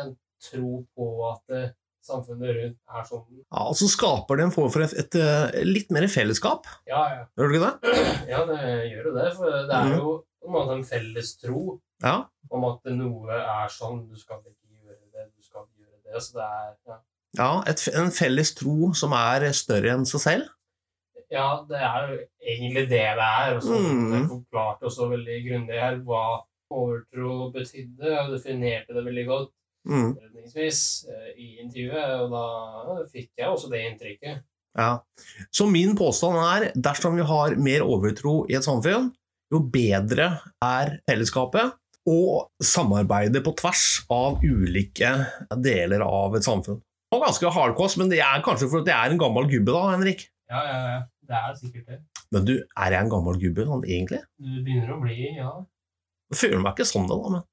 en 0.00 0.12
tro 0.44 0.68
på 0.94 1.08
at 1.30 1.56
eh, 1.56 1.72
samfunnet 2.04 2.58
rundt 2.58 2.98
er 2.98 3.08
sånn. 3.08 3.24
Ja, 3.40 3.64
og 3.64 3.78
så 3.78 3.88
skaper 3.90 4.38
det 4.38 4.46
en 4.46 4.54
form 4.54 4.70
for 4.72 4.84
et, 4.84 4.94
et, 5.00 5.16
et, 5.18 5.56
litt 5.66 5.90
mer 5.94 6.06
fellesskap, 6.12 6.68
Ja, 6.90 7.02
ja. 7.14 7.24
gjør 7.38 7.50
det 7.50 7.58
ikke 7.58 7.72
det? 7.72 8.04
Ja, 8.34 8.44
det 8.50 8.60
gjør 8.92 9.08
jo 9.10 9.14
det, 9.16 9.26
for 9.38 9.56
det 9.56 9.80
er 9.80 9.96
jo 9.96 10.12
på 10.44 10.50
en 10.50 10.54
måte 10.58 10.76
en 10.76 10.86
felles 10.86 11.32
tro 11.40 11.64
Ja, 12.04 12.18
om 12.52 12.68
at 12.68 12.92
noe 12.92 13.40
er 13.40 13.72
sånn, 13.72 14.04
du 14.10 14.20
skal 14.20 14.42
ikke 14.44 14.76
gjøre 14.76 15.00
det, 15.00 15.30
du 15.32 15.42
skal 15.46 15.64
gjøre 15.80 15.98
det, 16.04 16.22
så 16.22 16.38
det 16.38 16.46
er, 16.46 16.70
ja. 16.92 17.00
Ja 17.38 17.50
et, 17.70 17.82
en 17.94 18.12
felles 18.14 18.54
tro 18.58 18.92
som 18.96 19.14
er 19.16 19.48
større 19.56 19.94
enn 19.94 20.06
seg 20.08 20.22
selv. 20.22 20.50
Ja, 21.32 21.64
det 21.66 21.80
er 21.80 22.08
jo 22.08 22.18
egentlig 22.44 22.84
det 22.92 23.04
det 23.18 23.28
er, 23.28 23.56
og 23.56 23.62
så 23.64 23.78
Mm. 23.80 24.10
Det 24.10 24.18
er 24.20 24.28
forklart 24.28 24.82
også 24.82 25.08
veldig 25.10 25.38
grundig 25.48 25.80
her 25.80 25.96
hva 26.06 26.24
overtro 26.70 27.50
betydde, 27.54 28.06
Jeg 28.06 28.32
definerte 28.32 28.94
det 28.94 29.04
veldig 29.04 29.26
godt 29.26 29.52
Mm, 29.84 30.16
eh, 30.16 31.32
i 31.36 31.58
intervjuet, 31.60 32.12
og 32.24 32.30
da 32.32 33.02
fikk 33.12 33.30
jeg 33.36 33.48
også 33.48 33.68
det 33.68 33.82
inntrykket. 33.84 34.42
ja. 34.78 34.98
Så 35.52 35.66
min 35.68 35.92
påstand 35.96 36.38
er, 36.40 36.72
dersom 36.74 37.16
vi 37.16 37.26
har 37.28 37.56
mer 37.56 37.84
overtro 37.84 38.46
i 38.48 38.56
et 38.56 38.64
samfunn, 38.64 39.12
jo 39.52 39.60
bedre 39.60 40.40
er 40.64 40.98
fellesskapet 41.04 41.76
og 42.08 42.48
samarbeidet 42.62 43.44
på 43.44 43.52
tvers 43.60 43.84
av 44.12 44.40
ulike 44.42 45.12
deler 45.62 46.00
av 46.00 46.34
et 46.36 46.44
samfunn. 46.44 46.80
Og 47.14 47.22
ganske 47.22 47.50
hardkost, 47.54 47.98
men 48.00 48.10
det 48.10 48.18
er 48.24 48.42
kanskje 48.44 48.66
fordi 48.72 48.90
jeg 48.90 48.98
er 48.98 49.14
en 49.14 49.20
gammel 49.20 49.46
gubbe 49.50 49.74
da, 49.74 49.82
Henrik. 49.92 50.26
Ja, 50.50 50.62
ja, 50.66 50.78
ja. 50.90 51.00
Det 51.24 51.38
er 51.38 51.54
sikkert 51.56 51.86
det. 51.88 51.98
Men 52.34 52.44
du, 52.48 52.54
er 52.58 52.92
jeg 52.92 53.06
en 53.06 53.12
gammel 53.12 53.38
gubbe 53.40 53.64
sånn 53.68 53.84
egentlig? 53.86 54.20
Du 54.42 54.50
begynner 54.66 54.92
å 54.96 55.00
bli, 55.00 55.16
ja, 55.38 55.52
Jeg 56.32 56.40
føler 56.40 56.62
meg 56.64 56.74
ikke 56.74 56.88
sånn 56.90 57.06
da, 57.08 57.16
men 57.22 57.44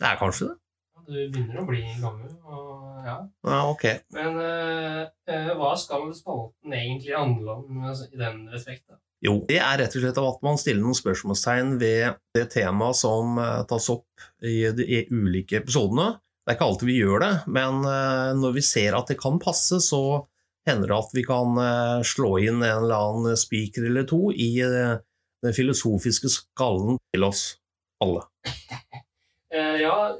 det 0.00 0.08
er 0.08 0.20
kanskje 0.20 0.48
det. 0.48 0.56
du 1.04 1.18
begynner 1.34 1.60
å 1.60 1.66
bli 1.68 1.82
gammel, 2.00 2.32
og 2.48 3.04
ja. 3.04 3.16
Ja, 3.44 3.60
ok. 3.68 3.84
Men 4.16 4.40
eh, 4.40 5.50
hva 5.60 5.74
skal 5.78 6.08
spalten 6.16 6.72
egentlig 6.72 7.12
handle 7.14 7.58
om 7.60 7.84
altså, 7.84 8.08
i 8.08 8.18
den 8.18 8.46
respekt? 8.52 8.86
Da? 8.88 8.98
Jo, 9.24 9.38
det 9.48 9.60
er 9.60 9.78
rett 9.80 9.94
og 9.96 10.02
slett 10.04 10.20
at 10.20 10.42
man 10.44 10.58
stiller 10.60 10.82
noen 10.84 10.96
spørsmålstegn 10.98 11.76
ved 11.80 12.18
det 12.36 12.48
temaet 12.56 12.98
som 12.98 13.38
eh, 13.40 13.62
tas 13.68 13.90
opp 13.92 14.26
i 14.44 14.58
de 14.76 15.04
ulike 15.12 15.60
episodene. 15.60 16.14
Det 16.44 16.52
er 16.52 16.58
ikke 16.58 16.66
alltid 16.68 16.88
vi 16.90 16.98
gjør 16.98 17.22
det, 17.22 17.32
men 17.56 17.86
eh, 17.88 18.30
når 18.36 18.58
vi 18.58 18.62
ser 18.68 18.92
at 18.98 19.08
det 19.08 19.16
kan 19.16 19.38
passe, 19.40 19.78
så 19.80 20.26
hender 20.68 20.90
det 20.90 20.98
at 20.98 21.14
vi 21.16 21.24
kan 21.24 21.56
eh, 21.56 22.02
slå 22.04 22.34
inn 22.44 22.58
en 22.58 22.82
eller 22.82 22.96
annen 22.98 23.38
spiker 23.40 23.86
eller 23.88 24.04
to 24.08 24.28
i 24.28 24.50
eh, 24.60 24.98
den 25.44 25.56
filosofiske 25.56 26.28
skallen 26.34 27.00
til 27.14 27.24
oss 27.30 27.54
alle. 28.04 28.26
Ja, 29.54 30.10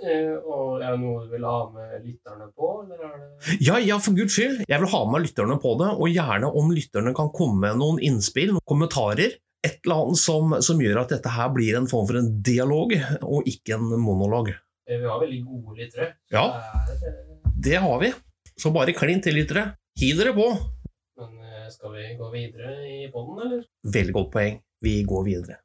og 0.47 0.77
er 0.79 0.93
det 0.93 0.99
noe 1.03 1.25
du 1.25 1.33
vil 1.33 1.43
ha 1.43 1.65
med 1.75 2.05
lytterne 2.05 2.45
på, 2.55 2.69
eller 2.85 3.01
det 3.03 3.57
Ja, 3.67 3.81
ja, 3.83 3.97
for 3.99 4.15
guds 4.15 4.37
skyld. 4.37 4.61
Jeg 4.71 4.79
vil 4.79 4.91
ha 4.93 5.01
med 5.11 5.25
lytterne 5.25 5.57
på 5.59 5.73
det, 5.81 5.89
og 5.91 6.13
gjerne 6.13 6.53
om 6.55 6.71
lytterne 6.71 7.11
kan 7.19 7.33
komme 7.35 7.65
med 7.65 7.81
noen 7.81 7.99
innspill, 7.99 8.53
noen 8.55 8.63
kommentarer. 8.71 9.35
Et 9.67 9.81
eller 9.83 10.05
annet 10.05 10.23
som, 10.23 10.55
som 10.63 10.79
gjør 10.79 11.03
at 11.03 11.17
dette 11.17 11.35
her 11.35 11.51
blir 11.51 11.81
en 11.81 11.91
form 11.91 12.07
for 12.07 12.21
en 12.21 12.31
dialog, 12.47 12.95
og 13.27 13.51
ikke 13.51 13.75
en 13.75 13.91
monolog. 14.05 14.53
Eh, 14.87 14.99
vi 15.01 15.05
har 15.09 15.21
veldig 15.21 15.45
gode 15.45 15.79
lyttere. 15.81 16.07
Ja, 16.31 16.61
det 17.65 17.77
har 17.81 17.99
vi. 18.01 18.13
Så 18.61 18.71
bare 18.71 18.93
klin 18.93 19.23
til, 19.25 19.35
lyttere. 19.35 19.71
Hiv 20.01 20.19
dere 20.21 20.35
på! 20.37 20.49
Men 21.17 21.39
eh, 21.41 21.71
skal 21.73 21.95
vi 21.95 22.17
gå 22.19 22.31
videre 22.35 22.75
i 22.85 23.07
poden, 23.13 23.41
eller? 23.47 23.63
Veldig 23.95 24.13
godt 24.13 24.33
poeng. 24.33 24.61
Vi 24.85 25.03
går 25.09 25.25
videre. 25.25 25.57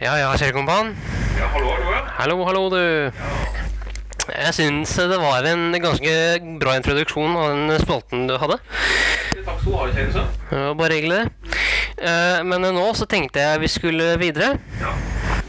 Ja, 0.00 0.16
ja, 0.16 0.34
kjære 0.34 0.56
kompan. 0.56 0.96
Ja, 1.38 1.46
hallo, 1.54 1.70
hallo. 1.76 2.04
Hallo, 2.18 2.44
hallo, 2.44 2.68
du. 2.74 2.82
Ja. 3.14 3.59
Jeg 4.28 4.54
syns 4.54 4.92
det 5.10 5.18
var 5.20 5.46
en 5.48 5.72
ganske 5.82 6.12
bra 6.60 6.76
introduksjon 6.78 7.36
av 7.36 7.54
den 7.54 7.80
spalten 7.82 8.26
du 8.28 8.36
hadde. 8.38 8.60
Takk 9.46 9.62
skal 9.62 9.72
du 9.72 10.18
ha. 10.18 10.26
Det 10.50 10.60
var 10.60 10.76
bare 10.78 10.98
hyggelig, 10.98 11.22
det. 11.24 11.56
Eh, 12.00 12.42
Men 12.44 12.68
nå 12.74 12.86
så 12.96 13.08
tenkte 13.10 13.42
jeg 13.42 13.64
vi 13.64 13.72
skulle 13.72 14.14
videre. 14.20 14.54
Ja. 14.80 14.94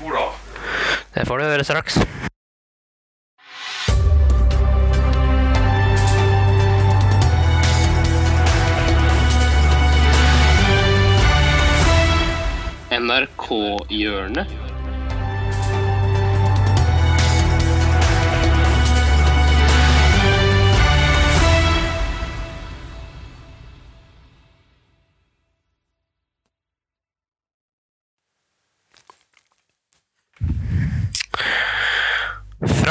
Hvor 0.02 0.18
da? 0.18 0.28
Det 1.16 1.28
får 1.28 1.40
du 1.40 1.50
høre 1.52 1.68
straks. 1.68 2.00
NRK-hjørnet. 12.92 14.71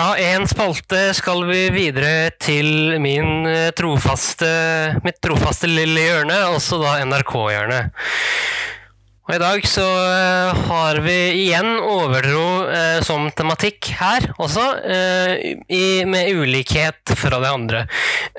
Fra 0.00 0.14
en 0.16 0.46
spalte 0.48 1.10
skal 1.12 1.42
vi 1.44 1.66
videre 1.74 2.30
til 2.40 2.94
min 3.04 3.44
eh, 3.44 3.66
trofaste, 3.76 4.48
mitt 5.04 5.18
trofaste 5.20 5.68
lille 5.68 6.00
hjørne, 6.06 6.38
også 6.54 6.78
da 6.80 6.94
NRK-hjørnet. 7.04 7.90
Og 9.28 9.34
I 9.36 9.40
dag 9.42 9.66
så 9.68 9.84
eh, 10.06 10.62
har 10.70 11.02
vi 11.04 11.18
igjen 11.42 11.68
overtro 11.84 12.46
eh, 12.72 13.02
som 13.04 13.28
tematikk 13.36 13.90
her 13.98 14.30
også, 14.40 14.64
eh, 14.88 15.34
i, 15.68 15.84
med 16.08 16.32
ulikhet 16.32 17.12
fra 17.20 17.42
det 17.44 17.52
andre. 17.58 17.84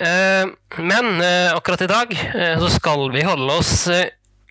Eh, 0.02 0.50
men 0.82 1.14
eh, 1.22 1.54
akkurat 1.54 1.86
i 1.86 1.92
dag 1.94 2.18
så 2.66 2.74
skal 2.74 3.06
vi 3.14 3.22
holde 3.30 3.62
oss 3.62 3.86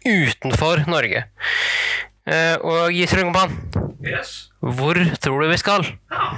utenfor 0.06 0.86
Norge. 0.86 1.26
Eh, 2.30 2.54
og 2.62 2.94
Gisle 2.94 3.26
Kompan, 3.26 3.58
Yes. 4.00 4.46
hvor 4.62 4.94
tror 5.20 5.42
du 5.42 5.50
vi 5.50 5.58
skal? 5.58 5.90
Ja. 6.14 6.28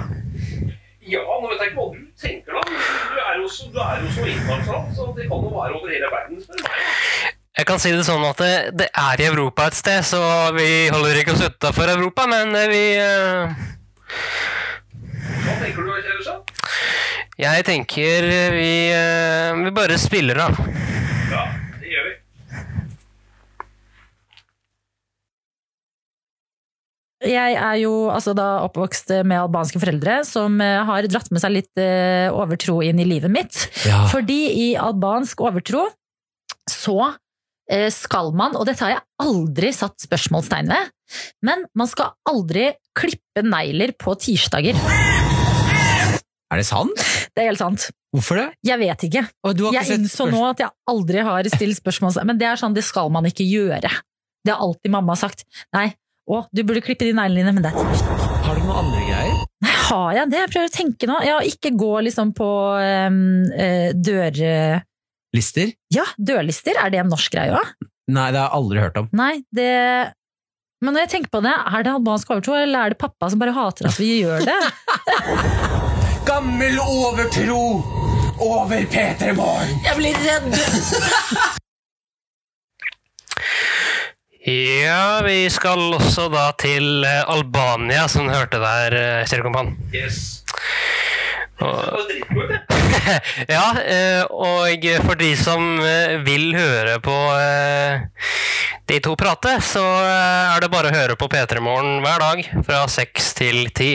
Ja, 1.07 1.21
nå 1.27 1.49
vet 1.51 1.61
jeg 1.61 1.71
ikke 1.71 1.79
hva 1.79 1.87
du 1.93 2.01
tenker, 2.19 2.57
da. 2.57 2.61
Du 2.63 3.21
er 3.23 3.39
jo 3.41 3.47
så, 3.51 3.69
er 3.83 4.03
jo 4.03 4.11
så 4.15 4.27
internasjonal, 4.33 4.89
så 4.95 5.07
det 5.17 5.27
kan 5.29 5.47
jo 5.47 5.53
være 5.53 5.77
over 5.79 5.91
hele 5.91 6.11
verden, 6.13 6.43
spør 6.43 6.61
du 6.61 6.67
meg. 6.67 7.33
Jeg 7.53 7.67
kan 7.69 7.81
si 7.83 7.91
det 7.93 8.05
sånn 8.07 8.23
at 8.25 8.39
det, 8.41 8.53
det 8.79 8.87
er 8.97 9.21
i 9.21 9.27
Europa 9.29 9.67
et 9.69 9.77
sted, 9.77 10.01
så 10.09 10.21
vi 10.55 10.69
holder 10.89 11.19
ikke 11.21 11.35
oss 11.35 11.43
utafor 11.45 11.91
Europa, 11.93 12.25
men 12.31 12.55
vi 12.71 12.83
uh... 12.97 13.53
Hva 15.43 15.59
tenker 15.59 15.85
du, 15.85 15.91
kjære? 15.93 16.39
Jeg 17.43 17.65
tenker 17.65 18.27
vi, 18.53 18.73
uh, 18.93 19.61
vi 19.65 19.71
bare 19.75 19.99
spiller 20.01 20.41
av. 20.47 20.57
Ja, 21.29 21.45
det 21.81 21.93
gjør 21.93 22.09
vi. 22.09 22.13
Jeg 27.23 27.55
er 27.55 27.77
jo 27.79 27.91
altså 28.11 28.33
da 28.35 28.47
oppvokst 28.65 29.13
med 29.23 29.39
albanske 29.39 29.79
foreldre 29.79 30.19
som 30.27 30.57
eh, 30.63 30.81
har 30.83 31.07
dratt 31.07 31.29
med 31.31 31.39
seg 31.43 31.53
litt 31.55 31.79
eh, 31.79 32.27
overtro 32.33 32.81
inn 32.83 32.99
i 32.99 33.07
livet 33.07 33.31
mitt. 33.31 33.59
Fordi 34.11 34.39
i 34.51 34.67
albansk 34.79 35.43
overtro 35.45 35.85
så 36.69 36.97
eh, 37.71 37.87
skal 37.93 38.33
man, 38.35 38.57
og 38.59 38.67
dette 38.67 38.83
har 38.83 38.97
jeg 38.97 39.05
aldri 39.23 39.71
satt 39.75 40.03
spørsmålstegn 40.03 40.71
ved, 40.73 40.91
men 41.47 41.65
man 41.79 41.89
skal 41.91 42.13
aldri 42.29 42.71
klippe 42.97 43.45
negler 43.45 43.95
på 43.99 44.15
tirsdager. 44.19 44.77
Er 46.53 46.59
det 46.59 46.67
sant? 46.67 46.99
Det 47.33 47.41
er 47.41 47.49
helt 47.49 47.63
sant. 47.63 47.87
Hvorfor 48.13 48.37
det? 48.37 48.47
Jeg 48.67 48.77
vet 48.83 49.07
ikke. 49.07 49.23
Og 49.47 49.55
du 49.57 49.65
har 49.65 49.73
ikke 49.73 49.87
Jeg 49.87 50.03
innså 50.03 50.27
nå 50.29 50.43
at 50.51 50.61
jeg 50.61 50.69
aldri 50.91 51.23
har 51.25 51.49
stilt 51.49 51.79
spørsmål, 51.79 52.19
men 52.29 52.37
det 52.37 52.51
er 52.51 52.59
sånn, 52.61 52.75
det 52.77 52.85
skal 52.85 53.09
man 53.13 53.25
ikke 53.25 53.47
gjøre. 53.47 53.89
Det 54.43 54.51
har 54.51 54.61
alltid 54.61 54.91
mamma 54.93 55.15
sagt. 55.17 55.47
Nei, 55.73 55.87
å, 56.23 56.43
du 56.55 56.63
burde 56.63 56.83
klippe 56.85 57.07
de 57.07 57.15
neglene 57.15 57.41
dine, 57.41 57.53
men 57.55 57.65
det 57.65 57.71
er. 57.73 57.75
Har 58.45 58.55
du 58.55 58.63
noen 58.63 58.79
andre 58.85 59.01
greier? 59.03 59.41
Nei, 59.63 59.75
har 59.89 60.09
jeg 60.17 60.31
det? 60.31 60.39
Jeg 60.39 60.51
prøver 60.53 60.69
å 60.69 60.75
tenke 60.77 61.09
nå. 61.09 61.17
Ja, 61.27 61.37
ikke 61.43 61.73
gå 61.75 61.93
liksom 62.07 62.31
på 62.37 62.49
um, 62.79 63.21
eh, 63.51 63.89
dør... 63.95 64.43
Lister? 65.33 65.73
Ja, 65.93 66.05
dørlister. 66.21 66.77
Er 66.77 66.93
det 66.93 66.99
en 67.01 67.09
norsk 67.11 67.33
greie 67.33 67.55
òg? 67.57 67.71
Nei, 68.13 68.27
det 68.31 68.39
har 68.39 68.51
jeg 68.51 68.57
aldri 68.59 68.83
hørt 68.83 68.99
om. 68.99 69.07
Nei, 69.15 69.33
det 69.55 69.71
Men 70.83 70.93
når 70.93 71.05
jeg 71.05 71.11
tenker 71.15 71.31
på 71.33 71.41
det, 71.45 71.53
er 71.55 71.85
det 71.85 71.93
albansk 71.93 72.33
overtro, 72.35 72.53
eller 72.59 72.79
er 72.79 72.93
det 72.93 72.99
pappa 73.01 73.29
som 73.31 73.41
bare 73.41 73.55
hater 73.55 73.87
at 73.89 73.99
vi 73.99 74.09
gjør 74.21 74.43
det? 74.45 74.59
Gammel 76.29 76.79
overtro 76.83 77.63
over 78.43 78.85
Peter 78.91 79.33
Morgen! 79.37 79.75
Jeg 79.87 79.99
blir 79.99 80.15
redd! 80.27 80.47
Ja, 84.43 85.21
vi 85.23 85.45
skal 85.47 85.79
også 85.95 86.25
da 86.27 86.49
til 86.59 87.05
eh, 87.07 87.21
Albania, 87.31 88.09
som 88.11 88.27
du 88.27 88.33
hørte 88.33 88.59
der, 88.59 88.95
eh, 88.97 89.27
kjære 89.29 89.45
kompan. 89.45 89.69
Yes. 89.95 90.43
Og, 91.63 92.09
ja, 93.55 93.63
eh, 93.87 94.23
og 94.27 94.83
for 95.05 95.15
de 95.15 95.29
som 95.39 95.79
vil 96.27 96.51
høre 96.57 96.97
på 96.99 97.15
de 98.91 98.99
to 99.05 99.15
prate, 99.15 99.55
så 99.63 99.85
er 100.11 100.59
det 100.59 100.71
bare 100.73 100.91
å 100.91 100.97
høre 100.97 101.15
på 101.15 101.31
P3 101.31 101.63
Morgen 101.63 102.03
hver 102.03 102.19
dag 102.19 102.43
fra 102.67 102.83
seks 102.91 103.31
til 103.39 103.69
ti. 103.71 103.93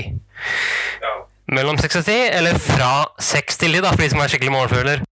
Ja. 1.05 1.13
Mellom 1.53 1.77
seks 1.77 2.01
og 2.01 2.09
ti, 2.09 2.17
eller 2.25 2.57
fra 2.57 3.05
seks 3.21 3.61
til 3.61 3.77
ti, 3.77 3.85
da, 3.85 3.93
for 3.93 4.01
de 4.01 4.13
som 4.15 4.25
er 4.25 4.33
skikkelig 4.33 4.57
morgenfugler. 4.57 5.05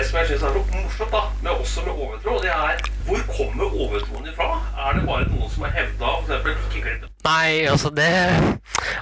Det, 0.00 0.08
som 0.08 0.18
jeg 0.18 0.26
syns 0.26 0.42
er 0.42 0.52
så 0.54 0.62
morsomt, 0.72 1.12
da, 1.12 1.20
med 1.42 1.50
også 1.50 1.80
med 1.86 1.92
overtro. 1.92 2.34
Det 2.44 2.52
er 2.52 2.76
hvor 3.06 3.20
kommer 3.36 3.64
overtroen 3.82 4.28
ifra? 4.32 4.48
Er 4.84 4.96
det 4.96 5.02
bare 5.08 5.26
noen 5.28 5.50
som 5.52 5.66
har 5.66 5.72
hevda 5.76 6.12
f.eks. 6.24 6.62
ikke-klippet? 6.68 7.08
Nei, 7.24 7.66
altså 7.72 7.90
det 7.92 8.08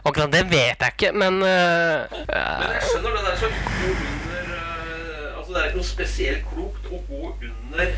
Akkurat 0.08 0.32
det 0.32 0.44
vet 0.50 0.82
jeg 0.82 0.94
ikke, 0.96 1.12
men 1.12 1.34
uh, 1.44 2.18
Men 2.34 2.74
jeg 2.74 2.82
skjønner 2.88 3.14
det 3.14 3.22
der 3.28 3.36
som 3.42 3.52
under 3.90 4.50
uh, 4.58 5.38
Altså 5.38 5.50
det 5.52 5.60
er 5.60 5.68
ikke 5.70 5.80
noe 5.82 5.90
spesielt 5.92 6.48
klokt 6.54 6.90
å 6.90 7.02
gå 7.10 7.22
under 7.50 7.94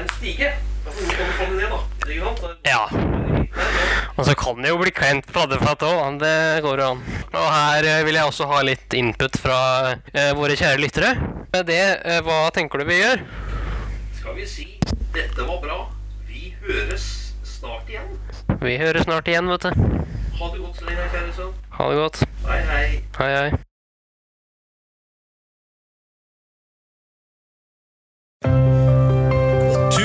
en 0.00 0.12
stige. 0.16 0.52
Ja. 2.64 2.88
Og 4.16 4.26
så 4.26 4.34
kan 4.34 4.60
det 4.62 4.70
jo 4.72 4.78
bli 4.80 4.92
kleint 4.94 5.28
pladdeflatt 5.32 5.82
òg, 5.86 6.18
det 6.20 6.60
går 6.64 6.82
jo 6.82 6.88
an. 6.94 7.04
Og 7.30 7.46
her 7.54 7.88
eh, 7.88 8.02
vil 8.06 8.18
jeg 8.18 8.28
også 8.28 8.48
ha 8.50 8.60
litt 8.66 8.96
input 8.98 9.38
fra 9.40 9.60
eh, 10.12 10.32
våre 10.36 10.56
kjære 10.58 10.82
lyttere. 10.82 11.14
Med 11.54 11.66
det, 11.70 11.82
eh, 12.04 12.20
hva 12.26 12.42
tenker 12.54 12.82
du 12.82 12.88
vi 12.90 13.00
gjør? 13.00 13.24
Skal 14.18 14.36
vi 14.36 14.46
si 14.48 14.68
dette 15.14 15.46
var 15.46 15.58
bra. 15.64 15.78
Vi 16.28 16.52
høres 16.60 17.06
snart 17.46 17.88
igjen. 17.90 18.12
Vi 18.60 18.76
høres 18.82 19.08
snart 19.08 19.28
igjen, 19.30 19.48
vet 19.50 19.66
du. 19.66 19.70
Ha 20.40 20.52
det 20.52 20.60
godt 20.60 20.76
så 20.78 20.86
lenge, 20.90 21.08
kjære 21.16 21.32
sønn. 21.40 21.56
Ha 21.78 21.90
det 21.90 21.98
godt. 22.04 22.22
Hei, 22.46 22.60
hei. 22.70 22.86
Hei, 23.18 23.32
hei. 23.38 23.50